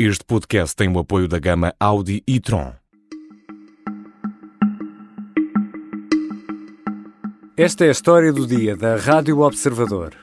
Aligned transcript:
Este 0.00 0.24
podcast 0.24 0.76
tem 0.76 0.88
o 0.88 1.00
apoio 1.00 1.26
da 1.26 1.40
gama 1.40 1.74
Audi 1.80 2.22
e 2.24 2.38
Tron. 2.38 2.72
Esta 7.56 7.84
é 7.84 7.88
a 7.88 7.90
história 7.90 8.32
do 8.32 8.46
dia 8.46 8.76
da 8.76 8.94
Rádio 8.94 9.40
Observador. 9.40 10.14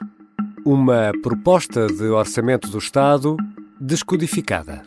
Uma 0.66 1.12
proposta 1.22 1.88
de 1.88 2.06
orçamento 2.06 2.70
do 2.70 2.78
Estado 2.78 3.36
descodificada. 3.78 4.82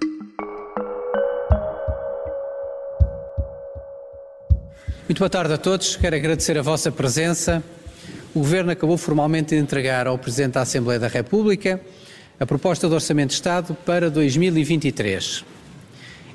Muito 5.06 5.18
boa 5.18 5.28
tarde 5.28 5.52
a 5.52 5.58
todos. 5.58 5.96
Quero 5.96 6.16
agradecer 6.16 6.56
a 6.56 6.62
vossa 6.62 6.90
presença. 6.90 7.62
O 8.34 8.38
Governo 8.38 8.70
acabou 8.70 8.96
formalmente 8.96 9.54
de 9.54 9.60
entregar 9.60 10.06
ao 10.06 10.16
Presidente 10.16 10.54
da 10.54 10.62
Assembleia 10.62 10.98
da 10.98 11.08
República 11.08 11.78
a 12.40 12.46
proposta 12.46 12.88
de 12.88 12.94
Orçamento 12.94 13.30
de 13.30 13.34
Estado 13.34 13.74
para 13.84 14.10
2023. 14.10 15.44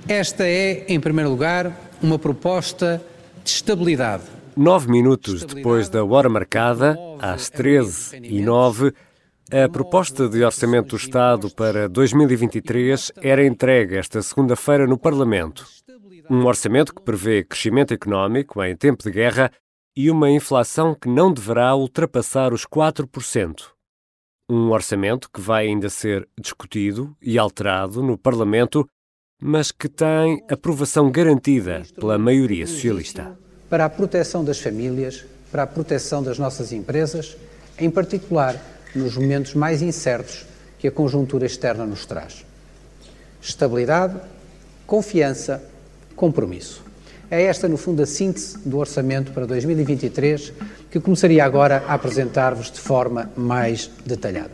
Esta 0.08 0.46
é, 0.46 0.86
em 0.88 1.00
primeiro 1.00 1.30
lugar, 1.30 1.72
uma 2.02 2.20
proposta 2.20 3.02
de 3.44 3.50
estabilidade. 3.50 4.24
Nove 4.55 4.91
minutos 4.91 5.44
depois 5.44 5.90
da 5.90 6.04
hora 6.04 6.30
marcada, 6.30 6.98
às 7.20 7.50
13 7.50 8.18
e 8.22 8.41
09 8.41 8.94
a 9.52 9.70
proposta 9.70 10.27
de 10.27 10.44
Orçamento 10.44 10.90
do 10.90 10.96
Estado 10.96 11.50
para 11.52 11.88
2023 11.88 13.12
era 13.22 13.46
entregue 13.46 13.98
esta 13.98 14.22
segunda-feira 14.22 14.88
no 14.88 14.98
Parlamento. 14.98 15.68
Um 16.30 16.46
orçamento 16.46 16.94
que 16.94 17.04
prevê 17.04 17.44
crescimento 17.44 17.94
económico 17.94 18.63
em 18.63 18.76
tempo 18.76 19.04
de 19.04 19.12
guerra 19.12 19.52
e 19.96 20.10
uma 20.10 20.32
inflação 20.32 20.96
que 20.96 21.08
não 21.08 21.32
deverá 21.32 21.76
ultrapassar 21.76 22.52
os 22.52 22.66
4%. 22.66 23.73
Um 24.55 24.70
orçamento 24.70 25.31
que 25.31 25.41
vai 25.41 25.66
ainda 25.66 25.89
ser 25.89 26.30
discutido 26.39 27.17
e 27.20 27.39
alterado 27.39 28.03
no 28.03 28.16
Parlamento, 28.16 28.88
mas 29.41 29.71
que 29.71 29.89
tem 29.89 30.43
aprovação 30.48 31.09
garantida 31.09 31.81
pela 31.95 32.20
maioria 32.20 32.68
socialista. 32.68 33.35
Para 33.68 33.85
a 33.85 33.90
proteção 33.90 34.45
das 34.45 34.60
famílias, 34.60 35.26
para 35.51 35.63
a 35.63 35.68
proteção 35.68 36.21
das 36.21 36.37
nossas 36.37 36.71
empresas, 36.71 37.35
em 37.79 37.90
particular 37.90 38.55
nos 38.93 39.18
momentos 39.18 39.55
mais 39.55 39.82
incertos 39.82 40.45
que 40.77 40.88
a 40.88 40.91
conjuntura 40.91 41.48
externa 41.48 41.84
nos 41.84 42.05
traz. 42.05 42.45
Estabilidade, 43.41 44.21
confiança, 44.85 45.67
compromisso. 46.15 46.84
É 47.34 47.45
esta, 47.45 47.67
no 47.67 47.77
fundo, 47.77 48.03
a 48.03 48.05
síntese 48.05 48.59
do 48.59 48.77
orçamento 48.77 49.31
para 49.31 49.48
2023 49.48 50.53
que 50.91 50.99
começaria 50.99 51.43
agora 51.43 51.84
a 51.87 51.95
apresentar-vos 51.95 52.70
de 52.70 52.79
forma 52.79 53.27
mais 53.35 53.89
detalhada. 54.05 54.51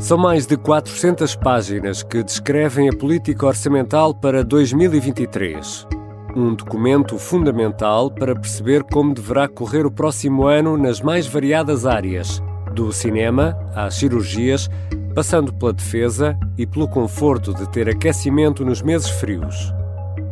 São 0.00 0.18
mais 0.18 0.44
de 0.44 0.56
400 0.56 1.36
páginas 1.36 2.02
que 2.02 2.20
descrevem 2.20 2.88
a 2.88 2.92
política 2.92 3.46
orçamental 3.46 4.12
para 4.12 4.42
2023. 4.42 5.86
Um 6.34 6.52
documento 6.52 7.16
fundamental 7.16 8.10
para 8.10 8.34
perceber 8.34 8.82
como 8.82 9.14
deverá 9.14 9.46
correr 9.46 9.86
o 9.86 9.90
próximo 9.92 10.48
ano 10.48 10.76
nas 10.76 11.00
mais 11.00 11.28
variadas 11.28 11.86
áreas, 11.86 12.42
do 12.74 12.92
cinema 12.92 13.56
às 13.74 13.94
cirurgias, 13.94 14.68
passando 15.14 15.52
pela 15.52 15.72
defesa 15.72 16.36
e 16.58 16.66
pelo 16.66 16.88
conforto 16.88 17.54
de 17.54 17.68
ter 17.70 17.88
aquecimento 17.88 18.64
nos 18.64 18.82
meses 18.82 19.08
frios. 19.08 19.72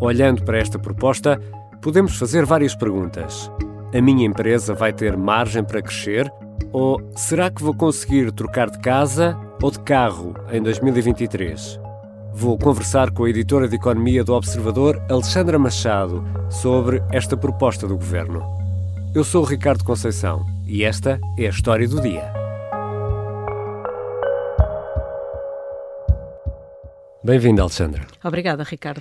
Olhando 0.00 0.42
para 0.42 0.58
esta 0.58 0.78
proposta, 0.78 1.40
podemos 1.80 2.16
fazer 2.16 2.44
várias 2.44 2.74
perguntas. 2.74 3.50
A 3.94 4.00
minha 4.00 4.26
empresa 4.26 4.74
vai 4.74 4.92
ter 4.92 5.16
margem 5.16 5.62
para 5.62 5.82
crescer? 5.82 6.32
Ou 6.72 7.00
será 7.14 7.50
que 7.50 7.62
vou 7.62 7.74
conseguir 7.74 8.32
trocar 8.32 8.70
de 8.70 8.78
casa 8.78 9.38
ou 9.62 9.70
de 9.70 9.78
carro 9.80 10.34
em 10.50 10.62
2023? 10.62 11.78
Vou 12.34 12.56
conversar 12.56 13.10
com 13.10 13.24
a 13.24 13.30
editora 13.30 13.68
de 13.68 13.76
Economia 13.76 14.24
do 14.24 14.32
Observador, 14.32 15.00
Alexandra 15.10 15.58
Machado, 15.58 16.24
sobre 16.48 17.02
esta 17.12 17.36
proposta 17.36 17.86
do 17.86 17.96
governo. 17.96 18.42
Eu 19.14 19.22
sou 19.22 19.42
o 19.42 19.46
Ricardo 19.46 19.84
Conceição 19.84 20.46
e 20.66 20.82
esta 20.82 21.20
é 21.38 21.46
a 21.46 21.50
história 21.50 21.86
do 21.86 22.00
dia. 22.00 22.41
Bem-vindo, 27.24 27.62
Alexandra. 27.62 28.04
Obrigada, 28.24 28.64
Ricardo. 28.64 29.00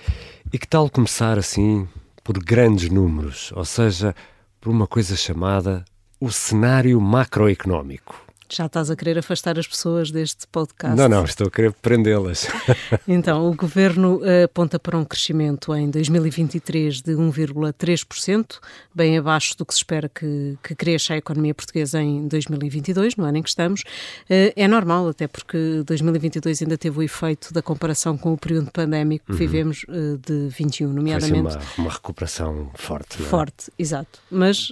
E 0.54 0.60
que 0.60 0.68
tal 0.68 0.88
começar 0.92 1.40
assim 1.40 1.88
por 2.24 2.38
grandes 2.38 2.88
números, 2.88 3.52
ou 3.56 3.66
seja, 3.66 4.16
por 4.60 4.70
uma 4.70 4.86
coisa 4.86 5.16
chamada 5.16 5.84
o 6.20 6.32
cenário 6.32 7.02
macroeconómico? 7.02 8.31
Já 8.54 8.66
estás 8.66 8.92
a 8.92 8.98
querer 8.98 9.18
afastar 9.18 9.58
as 9.58 9.66
pessoas 9.66 10.12
deste 10.12 10.46
podcast? 10.46 10.98
Não, 10.98 11.08
não, 11.08 11.24
estou 11.24 11.48
a 11.48 11.50
querer 11.50 11.72
prendê-las. 11.72 12.48
então, 13.08 13.50
o 13.50 13.56
governo 13.56 14.18
uh, 14.18 14.44
aponta 14.44 14.78
para 14.78 14.98
um 14.98 15.06
crescimento 15.06 15.74
em 15.74 15.90
2023 15.90 17.02
de 17.02 17.14
1,3%, 17.14 18.60
bem 18.94 19.18
abaixo 19.18 19.58
do 19.58 19.66
que 19.66 19.74
se 19.74 19.78
espera 19.78 20.10
que, 20.10 20.58
que 20.62 20.76
cresça 20.76 21.14
a 21.14 21.18
economia 21.18 21.56
portuguesa 21.56 22.02
em 22.02 22.28
2022, 22.28 23.16
no 23.16 23.24
ano 23.24 23.38
em 23.38 23.42
que 23.42 23.48
estamos. 23.48 23.84
Uh, 24.30 24.52
é 24.54 24.68
normal, 24.68 25.08
até 25.08 25.30
porque 25.30 25.82
2022 25.86 26.64
ainda 26.64 26.78
teve 26.78 27.00
o 27.00 27.02
efeito 27.02 27.54
da 27.54 27.62
comparação 27.62 28.18
com 28.18 28.34
o 28.34 28.38
período 28.38 28.70
pandémico 28.70 29.28
que 29.28 29.32
uhum. 29.32 29.38
vivemos 29.38 29.84
uh, 29.84 30.18
de 30.18 30.50
21, 30.50 30.92
nomeadamente. 30.92 31.54
Foi 31.54 31.62
uma, 31.78 31.88
uma 31.88 31.92
recuperação 31.92 32.70
forte. 32.76 33.18
Não 33.18 33.28
é? 33.28 33.30
Forte, 33.30 33.72
exato. 33.80 34.20
Mas 34.30 34.70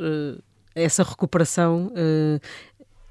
essa 0.76 1.04
recuperação 1.04 1.92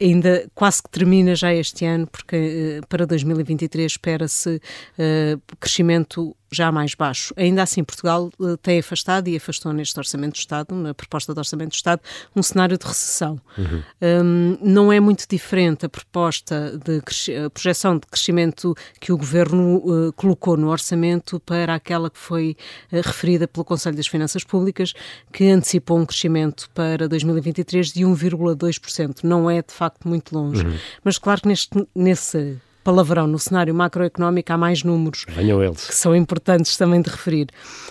ainda 0.00 0.48
quase 0.54 0.82
que 0.82 0.91
termina 0.91 1.34
já 1.34 1.53
este 1.53 1.84
ano, 1.84 2.06
porque 2.06 2.81
para 2.88 3.06
2023 3.06 3.92
espera-se 3.92 4.56
uh, 4.56 5.41
crescimento 5.59 6.36
já 6.50 6.72
mais 6.72 6.94
baixo. 6.94 7.32
Ainda 7.36 7.62
assim, 7.62 7.84
Portugal 7.84 8.31
uh, 8.38 8.56
tem 8.56 8.78
afastado 8.78 9.28
e 9.28 9.36
afastou 9.36 9.72
neste 9.72 9.98
Orçamento 9.98 10.32
do 10.32 10.38
Estado, 10.38 10.75
na 10.75 10.94
proposta 10.94 11.34
do 11.34 11.38
Orçamento 11.38 11.70
do 11.70 11.75
Estado, 11.75 12.00
um 12.34 12.42
cenário 12.42 12.78
de 12.78 12.86
recessão. 12.86 13.41
Uhum. 13.56 13.82
Um, 14.03 14.58
não 14.62 14.92
é 14.92 15.00
muito 15.00 15.26
diferente 15.28 15.87
a 15.87 15.88
proposta 15.88 16.78
de 16.78 16.98
a 17.44 17.50
projeção 17.50 17.98
de 17.98 18.06
crescimento 18.06 18.75
que 19.00 19.12
o 19.12 19.19
Governo 19.19 19.76
uh, 19.76 20.12
colocou 20.14 20.56
no 20.56 20.69
Orçamento 20.69 21.41
para 21.41 21.75
aquela 21.75 22.10
que 22.10 22.19
foi 22.19 22.56
uh, 22.92 22.97
referida 22.97 23.47
pelo 23.47 23.64
Conselho 23.64 23.97
das 23.97 24.06
Finanças 24.06 24.44
Públicas, 24.44 24.94
que 25.32 25.48
antecipou 25.48 25.98
um 25.98 26.06
crescimento 26.06 26.70
para 26.75 27.08
2023 27.08 27.92
de 27.92 28.04
1,2%. 28.04 29.25
Não 29.25 29.50
é, 29.50 29.62
de 29.62 29.72
facto, 29.72 30.08
muito 30.08 30.34
longe. 30.34 30.64
Uhum. 30.64 30.78
Mas 31.04 31.19
claro 31.19 31.42
que 31.42 31.48
neste, 31.48 31.87
nesse 31.94 32.58
palavrão 32.88 33.26
no 33.26 33.38
cenário 33.38 33.75
macroeconómico, 33.75 34.50
há 34.50 34.56
mais 34.56 34.82
números 34.82 35.26
que 35.26 35.94
são 35.94 36.16
importantes 36.16 36.75
também 36.78 37.03
de 37.03 37.10
referir. 37.10 37.49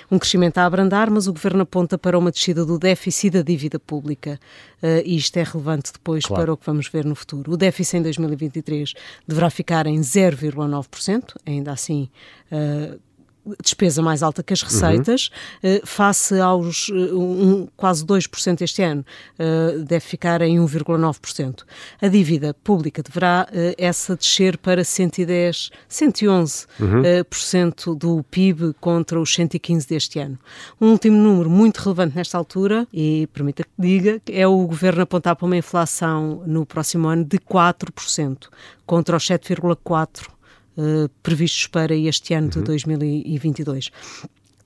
Um 0.09 0.17
crescimento 0.17 0.57
a 0.57 0.65
abrandar, 0.65 1.11
mas 1.11 1.27
o 1.27 1.33
Governo 1.33 1.61
aponta 1.61 1.99
para 1.99 2.17
uma 2.17 2.31
descida 2.31 2.65
do 2.65 2.79
déficit 2.79 3.29
da 3.29 3.41
dívida 3.43 3.77
pública. 3.77 4.39
Uh, 4.81 5.05
e 5.05 5.15
isto 5.15 5.37
é 5.37 5.43
relevante 5.43 5.93
depois 5.93 6.25
claro. 6.25 6.41
para 6.41 6.53
o 6.53 6.57
que 6.57 6.65
vamos 6.65 6.87
ver 6.87 7.05
no 7.05 7.13
futuro. 7.13 7.51
O 7.51 7.57
déficit 7.57 7.97
em 7.97 8.01
2023 8.01 8.93
deverá 9.27 9.51
ficar 9.51 9.85
em 9.85 9.99
0,9%, 9.99 11.35
ainda 11.45 11.73
assim 11.73 12.09
uh, 12.51 12.99
despesa 13.61 14.01
mais 14.01 14.23
alta 14.23 14.43
que 14.43 14.53
as 14.53 14.61
receitas, 14.61 15.29
uhum. 15.63 15.79
face 15.83 16.39
aos 16.39 16.89
um, 16.89 17.67
quase 17.75 18.05
2% 18.05 18.61
este 18.61 18.81
ano, 18.81 19.05
uh, 19.39 19.83
deve 19.83 20.05
ficar 20.05 20.41
em 20.41 20.57
1,9%. 20.57 21.63
A 22.01 22.07
dívida 22.07 22.53
pública 22.63 23.01
deverá 23.01 23.47
essa 23.77 24.15
descer 24.15 24.57
para 24.57 24.83
110, 24.83 25.71
111% 25.89 26.67
uhum. 26.79 27.01
por 27.29 27.37
cento 27.37 27.95
do 27.95 28.23
PIB 28.23 28.73
contra 28.79 29.19
os 29.19 29.33
115 29.33 29.87
deste 29.87 30.19
ano. 30.19 30.37
Um 30.79 30.91
último 30.91 31.17
número 31.17 31.49
muito 31.49 31.77
relevante 31.77 32.15
nesta 32.15 32.37
altura, 32.37 32.87
e 32.93 33.27
permita 33.33 33.63
que 33.63 33.69
diga, 33.77 34.21
é 34.27 34.47
o 34.47 34.65
governo 34.65 35.01
apontar 35.01 35.35
para 35.35 35.45
uma 35.45 35.57
inflação 35.57 36.43
no 36.45 36.65
próximo 36.65 37.07
ano 37.07 37.23
de 37.23 37.37
4%, 37.39 38.47
contra 38.85 39.17
os 39.17 39.23
7,4% 39.25 40.36
uh, 40.77 41.09
previstos 41.21 41.67
para 41.67 41.95
este 41.95 42.33
ano 42.33 42.45
uhum. 42.47 42.61
de 42.61 42.61
2022. 42.61 43.91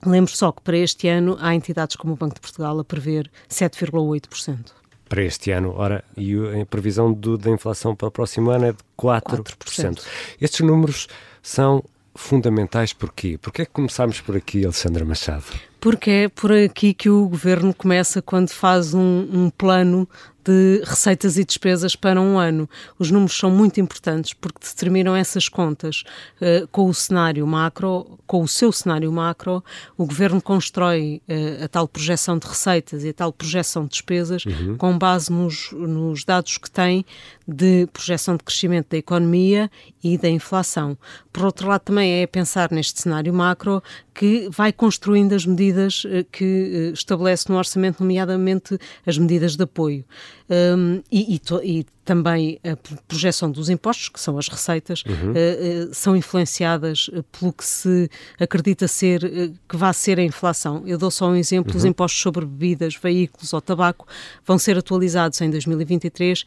Lembro 0.05 0.35
só 0.35 0.51
que 0.51 0.61
para 0.61 0.77
este 0.77 1.07
ano 1.07 1.37
há 1.39 1.53
entidades 1.53 1.95
como 1.95 2.13
o 2.13 2.15
Banco 2.15 2.35
de 2.35 2.41
Portugal 2.41 2.79
a 2.79 2.83
prever 2.83 3.29
7,8% 3.49 4.81
para 5.11 5.23
este 5.23 5.51
ano. 5.51 5.73
Ora, 5.75 6.05
e 6.15 6.33
a 6.61 6.65
previsão 6.65 7.11
do, 7.11 7.37
da 7.37 7.51
inflação 7.51 7.93
para 7.93 8.07
o 8.07 8.11
próximo 8.11 8.49
ano 8.49 8.67
é 8.67 8.71
de 8.71 8.77
4%. 8.97 9.43
4%. 9.43 10.01
Estes 10.39 10.61
números 10.61 11.07
são 11.43 11.83
fundamentais 12.15 12.93
porquê? 12.93 13.37
Porquê 13.37 13.63
é 13.63 13.65
que 13.65 13.71
começámos 13.71 14.21
por 14.21 14.37
aqui, 14.37 14.63
Alexandra 14.63 15.03
Machado? 15.03 15.43
Porque 15.81 16.11
é 16.11 16.29
por 16.29 16.53
aqui 16.53 16.93
que 16.93 17.09
o 17.09 17.27
governo 17.27 17.73
começa 17.73 18.21
quando 18.21 18.49
faz 18.49 18.93
um, 18.93 19.27
um 19.33 19.49
plano 19.49 20.07
de 20.43 20.81
receitas 20.83 21.37
e 21.37 21.45
despesas 21.45 21.95
para 21.95 22.19
um 22.19 22.37
ano. 22.37 22.69
Os 22.97 23.11
números 23.11 23.37
são 23.37 23.49
muito 23.49 23.79
importantes 23.79 24.33
porque 24.33 24.59
determinam 24.59 25.15
essas 25.15 25.47
contas 25.47 26.03
uh, 26.41 26.67
com 26.67 26.87
o 26.87 26.93
cenário 26.93 27.45
macro, 27.45 28.19
com 28.25 28.41
o 28.41 28.47
seu 28.47 28.71
cenário 28.71 29.11
macro, 29.11 29.63
o 29.97 30.05
governo 30.05 30.41
constrói 30.41 31.21
uh, 31.29 31.65
a 31.65 31.67
tal 31.67 31.87
projeção 31.87 32.37
de 32.37 32.47
receitas 32.47 33.03
e 33.03 33.09
a 33.09 33.13
tal 33.13 33.31
projeção 33.31 33.83
de 33.83 33.89
despesas 33.89 34.45
uhum. 34.45 34.77
com 34.77 34.97
base 34.97 35.31
nos, 35.31 35.71
nos 35.71 36.23
dados 36.23 36.57
que 36.57 36.69
tem 36.69 37.05
de 37.47 37.87
projeção 37.91 38.37
de 38.37 38.43
crescimento 38.43 38.89
da 38.91 38.97
economia 38.97 39.69
e 40.03 40.17
da 40.17 40.29
inflação. 40.29 40.97
Por 41.31 41.45
outro 41.45 41.67
lado, 41.67 41.81
também 41.81 42.21
é 42.21 42.27
pensar 42.27 42.71
neste 42.71 43.01
cenário 43.01 43.33
macro 43.33 43.83
que 44.13 44.49
vai 44.49 44.71
construindo 44.71 45.33
as 45.33 45.45
medidas 45.45 45.70
uh, 45.71 46.25
que 46.31 46.91
estabelece 46.93 47.49
no 47.49 47.57
orçamento, 47.57 48.01
nomeadamente 48.01 48.77
as 49.05 49.17
medidas 49.17 49.55
de 49.55 49.63
apoio 49.63 50.05
um, 50.51 51.01
e, 51.09 51.35
e, 51.35 51.41
e, 51.63 51.85
também 52.03 52.59
a 52.63 52.75
projeção 53.07 53.49
dos 53.49 53.69
impostos, 53.69 54.09
que 54.09 54.19
são 54.19 54.37
as 54.37 54.49
receitas, 54.49 55.03
uhum. 55.07 55.31
uh, 55.31 55.89
uh, 55.89 55.93
são 55.93 56.15
influenciadas 56.15 57.09
pelo 57.31 57.53
que 57.53 57.63
se 57.63 58.09
acredita 58.37 58.85
ser, 58.85 59.23
uh, 59.23 59.53
que 59.69 59.77
vai 59.77 59.93
ser 59.93 60.19
a 60.19 60.23
inflação. 60.23 60.83
Eu 60.85 60.97
dou 60.97 61.09
só 61.09 61.29
um 61.29 61.35
exemplo: 61.35 61.71
uhum. 61.71 61.77
os 61.77 61.85
impostos 61.85 62.21
sobre 62.21 62.45
bebidas, 62.45 62.95
veículos 62.95 63.53
ou 63.53 63.61
tabaco 63.61 64.05
vão 64.45 64.57
ser 64.57 64.77
atualizados 64.77 65.39
em 65.39 65.49
2023 65.49 66.45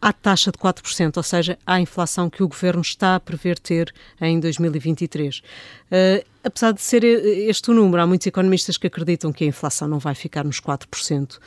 à 0.00 0.12
taxa 0.12 0.50
de 0.50 0.58
4%, 0.58 1.16
ou 1.16 1.22
seja, 1.22 1.58
à 1.66 1.80
inflação 1.80 2.30
que 2.30 2.42
o 2.42 2.48
governo 2.48 2.80
está 2.80 3.16
a 3.16 3.20
prever 3.20 3.58
ter 3.58 3.92
em 4.20 4.38
2023. 4.38 5.38
Uh, 5.38 6.24
apesar 6.44 6.72
de 6.72 6.80
ser 6.80 7.04
este 7.04 7.70
o 7.70 7.74
número, 7.74 8.02
há 8.02 8.06
muitos 8.06 8.26
economistas 8.26 8.76
que 8.76 8.86
acreditam 8.86 9.32
que 9.32 9.44
a 9.44 9.46
inflação 9.46 9.88
não 9.88 9.98
vai 9.98 10.14
ficar 10.14 10.44
nos 10.44 10.60
4%, 10.60 11.36
uh, 11.36 11.40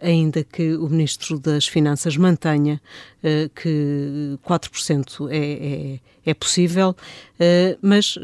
ainda 0.00 0.44
que 0.44 0.74
o 0.74 0.88
Ministro 0.88 1.38
das 1.38 1.66
Finanças 1.66 2.16
mantenha 2.16 2.80
uh, 3.18 3.48
que 3.50 4.38
4% 4.46 5.28
é, 5.30 5.98
é, 6.26 6.30
é 6.30 6.34
possível, 6.34 6.94
mas 7.80 8.16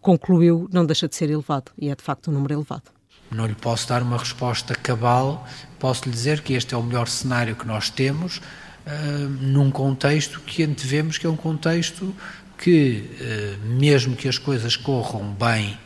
concluiu 0.00 0.68
não 0.72 0.86
deixa 0.86 1.06
de 1.06 1.14
ser 1.14 1.28
elevado, 1.28 1.70
e 1.78 1.90
é 1.90 1.94
de 1.94 2.02
facto 2.02 2.30
um 2.30 2.34
número 2.34 2.54
elevado. 2.54 3.01
Não 3.34 3.46
lhe 3.46 3.54
posso 3.54 3.88
dar 3.88 4.02
uma 4.02 4.18
resposta 4.18 4.74
cabal, 4.74 5.46
posso 5.78 6.04
lhe 6.04 6.10
dizer 6.10 6.42
que 6.42 6.52
este 6.52 6.74
é 6.74 6.76
o 6.76 6.82
melhor 6.82 7.08
cenário 7.08 7.56
que 7.56 7.66
nós 7.66 7.88
temos, 7.88 8.38
uh, 8.38 9.28
num 9.40 9.70
contexto 9.70 10.40
que 10.40 10.62
antevemos 10.62 11.18
que 11.18 11.26
é 11.26 11.30
um 11.30 11.36
contexto 11.36 12.14
que, 12.58 13.10
uh, 13.20 13.66
mesmo 13.66 14.14
que 14.14 14.28
as 14.28 14.38
coisas 14.38 14.76
corram 14.76 15.32
bem 15.32 15.78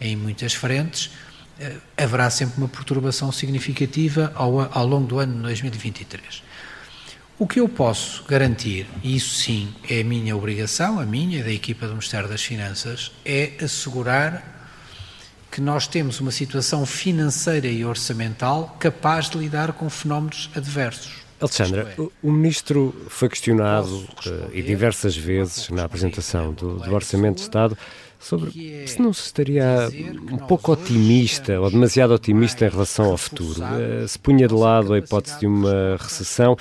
em 0.00 0.16
muitas 0.16 0.54
frentes, 0.54 1.06
uh, 1.06 1.80
haverá 1.96 2.30
sempre 2.30 2.58
uma 2.58 2.68
perturbação 2.68 3.30
significativa 3.30 4.32
ao, 4.34 4.60
ao 4.60 4.86
longo 4.86 5.06
do 5.06 5.18
ano 5.18 5.34
de 5.34 5.42
2023. 5.42 6.42
O 7.36 7.48
que 7.48 7.58
eu 7.58 7.68
posso 7.68 8.22
garantir, 8.24 8.86
e 9.02 9.16
isso 9.16 9.34
sim 9.34 9.74
é 9.90 10.00
a 10.00 10.04
minha 10.04 10.36
obrigação, 10.36 11.00
a 11.00 11.04
minha 11.04 11.40
e 11.40 11.42
da 11.42 11.50
equipa 11.50 11.86
do 11.86 11.92
Ministério 11.92 12.28
das 12.28 12.42
Finanças, 12.44 13.10
é 13.24 13.52
assegurar 13.60 14.53
que 15.54 15.60
nós 15.60 15.86
temos 15.86 16.20
uma 16.20 16.32
situação 16.32 16.84
financeira 16.84 17.68
e 17.68 17.84
orçamental 17.84 18.76
capaz 18.80 19.30
de 19.30 19.38
lidar 19.38 19.72
com 19.72 19.88
fenómenos 19.88 20.50
adversos. 20.52 21.12
Alexandra, 21.40 21.94
é, 21.96 22.02
o 22.20 22.32
ministro 22.32 22.92
foi 23.08 23.28
questionado 23.28 23.98
uh, 23.98 24.50
e 24.52 24.60
diversas 24.62 25.16
vezes 25.16 25.70
na 25.70 25.84
apresentação 25.84 26.52
do, 26.52 26.78
do, 26.78 26.92
Orçamento 26.92 27.36
de 27.36 27.42
Estado 27.42 27.78
sobre 28.18 28.82
é 28.82 28.84
se 28.88 29.00
não 29.00 29.12
se 29.12 29.26
estaria 29.26 29.88
um 30.32 30.38
pouco 30.38 30.72
otimista 30.72 31.60
ou 31.60 31.70
demasiado 31.70 32.12
otimista 32.12 32.66
em 32.66 32.70
relação 32.70 33.12
ao 33.12 33.16
futuro. 33.16 33.62
Uh, 33.62 34.08
se 34.08 34.18
punha 34.18 34.48
de 34.48 34.54
lado 34.54 34.92
a 34.92 34.98
hipótese 34.98 35.38
de 35.38 35.46
uma 35.46 35.96
recessão 36.00 36.56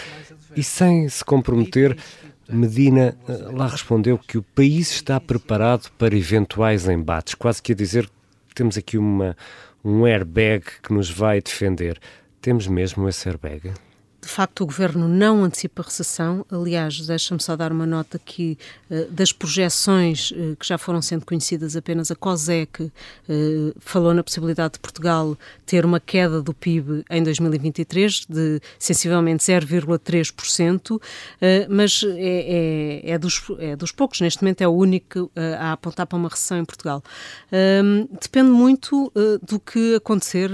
e 0.56 0.62
sem 0.64 1.10
se 1.10 1.26
comprometer, 1.26 1.98
Medina 2.48 3.18
uh, 3.28 3.58
lá 3.58 3.66
respondeu 3.66 4.20
que 4.20 4.38
o 4.38 4.44
país 4.44 4.92
está 4.92 5.20
preparado 5.20 5.90
para 5.98 6.16
eventuais 6.16 6.88
embates, 6.88 7.34
quase 7.34 7.60
que 7.60 7.72
a 7.72 7.76
dizer 7.76 8.06
que 8.06 8.23
temos 8.54 8.78
aqui 8.78 8.98
uma, 8.98 9.36
um 9.84 10.06
airbag 10.06 10.64
que 10.82 10.94
nos 10.94 11.10
vai 11.10 11.42
defender. 11.42 12.00
Temos 12.42 12.68
mesmo 12.68 13.08
esse 13.08 13.28
airbag? 13.28 13.72
De 14.24 14.30
facto, 14.30 14.62
o 14.62 14.66
governo 14.66 15.06
não 15.06 15.44
antecipa 15.44 15.84
recessão. 15.84 16.46
Aliás, 16.50 17.06
deixa-me 17.06 17.44
só 17.44 17.58
dar 17.58 17.74
uma 17.74 17.86
nota 17.86 18.18
que 18.18 18.58
uh, 18.90 19.12
das 19.12 19.34
projeções 19.34 20.32
uh, 20.32 20.56
que 20.58 20.66
já 20.66 20.78
foram 20.78 21.02
sendo 21.02 21.26
conhecidas, 21.26 21.76
apenas 21.76 22.10
a 22.10 22.16
COSEC 22.16 22.84
uh, 22.84 22.92
falou 23.82 24.14
na 24.14 24.24
possibilidade 24.24 24.76
de 24.76 24.80
Portugal 24.80 25.38
ter 25.66 25.86
uma 25.86 26.00
queda 26.00 26.42
do 26.42 26.54
PIB 26.54 27.04
em 27.10 27.22
2023 27.22 28.26
de 28.30 28.62
sensivelmente 28.80 29.44
0,3%, 29.44 31.02
mas 31.70 32.04
é, 32.04 33.02
é, 33.06 33.12
é, 33.12 33.18
dos, 33.18 33.42
é 33.60 33.76
dos 33.76 33.92
poucos, 33.92 34.22
neste 34.22 34.42
momento 34.42 34.62
é 34.62 34.68
o 34.68 34.72
único 34.72 35.32
a 35.60 35.74
apontar 35.74 36.06
para 36.06 36.18
uma 36.18 36.30
recessão 36.30 36.60
em 36.60 36.66
Portugal. 36.66 37.04
Ehm, 37.52 38.08
depende 38.22 38.52
muito 38.52 39.12
do 39.42 39.60
que 39.60 39.96
acontecer, 39.96 40.52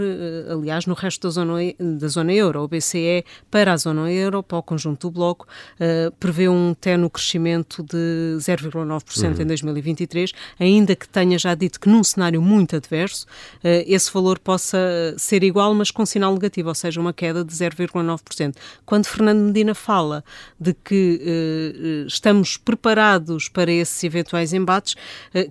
aliás, 0.49 0.85
no 0.85 0.93
resto 0.93 1.27
da 1.27 1.31
zona, 1.31 1.53
da 1.79 2.07
zona 2.07 2.33
euro. 2.33 2.63
O 2.63 2.67
BCE, 2.67 3.25
para 3.59 3.73
a 3.73 3.77
zona 3.77 4.09
euro, 4.09 4.41
para 4.41 4.57
o 4.57 4.63
conjunto 4.63 5.09
do 5.09 5.11
bloco, 5.11 5.45
uh, 5.81 6.11
prevê 6.17 6.47
um 6.47 6.73
tenue 6.73 7.09
crescimento 7.09 7.83
de 7.83 8.37
0,9% 8.37 9.35
uhum. 9.35 9.41
em 9.41 9.45
2023, 9.45 10.31
ainda 10.57 10.95
que 10.95 11.07
tenha 11.09 11.37
já 11.37 11.53
dito 11.53 11.77
que 11.77 11.89
num 11.89 12.01
cenário 12.01 12.41
muito 12.41 12.77
adverso, 12.77 13.25
uh, 13.25 13.83
esse 13.85 14.09
valor 14.13 14.39
possa 14.39 14.77
ser 15.17 15.43
igual, 15.43 15.73
mas 15.73 15.91
com 15.91 16.05
sinal 16.05 16.33
negativo, 16.33 16.69
ou 16.69 16.75
seja, 16.75 17.01
uma 17.01 17.11
queda 17.11 17.43
de 17.43 17.53
0,9%. 17.53 18.55
Quando 18.85 19.07
Fernando 19.07 19.39
Medina 19.39 19.75
fala 19.75 20.23
de 20.57 20.73
que 20.73 21.21
uh, 21.21 22.07
estamos 22.07 22.55
preparados 22.55 23.49
para 23.49 23.71
esses 23.73 24.01
eventuais 24.05 24.53
embates, 24.53 24.95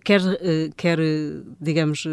quer, 0.03 0.21
quer 0.77 0.99
digamos, 1.61 2.07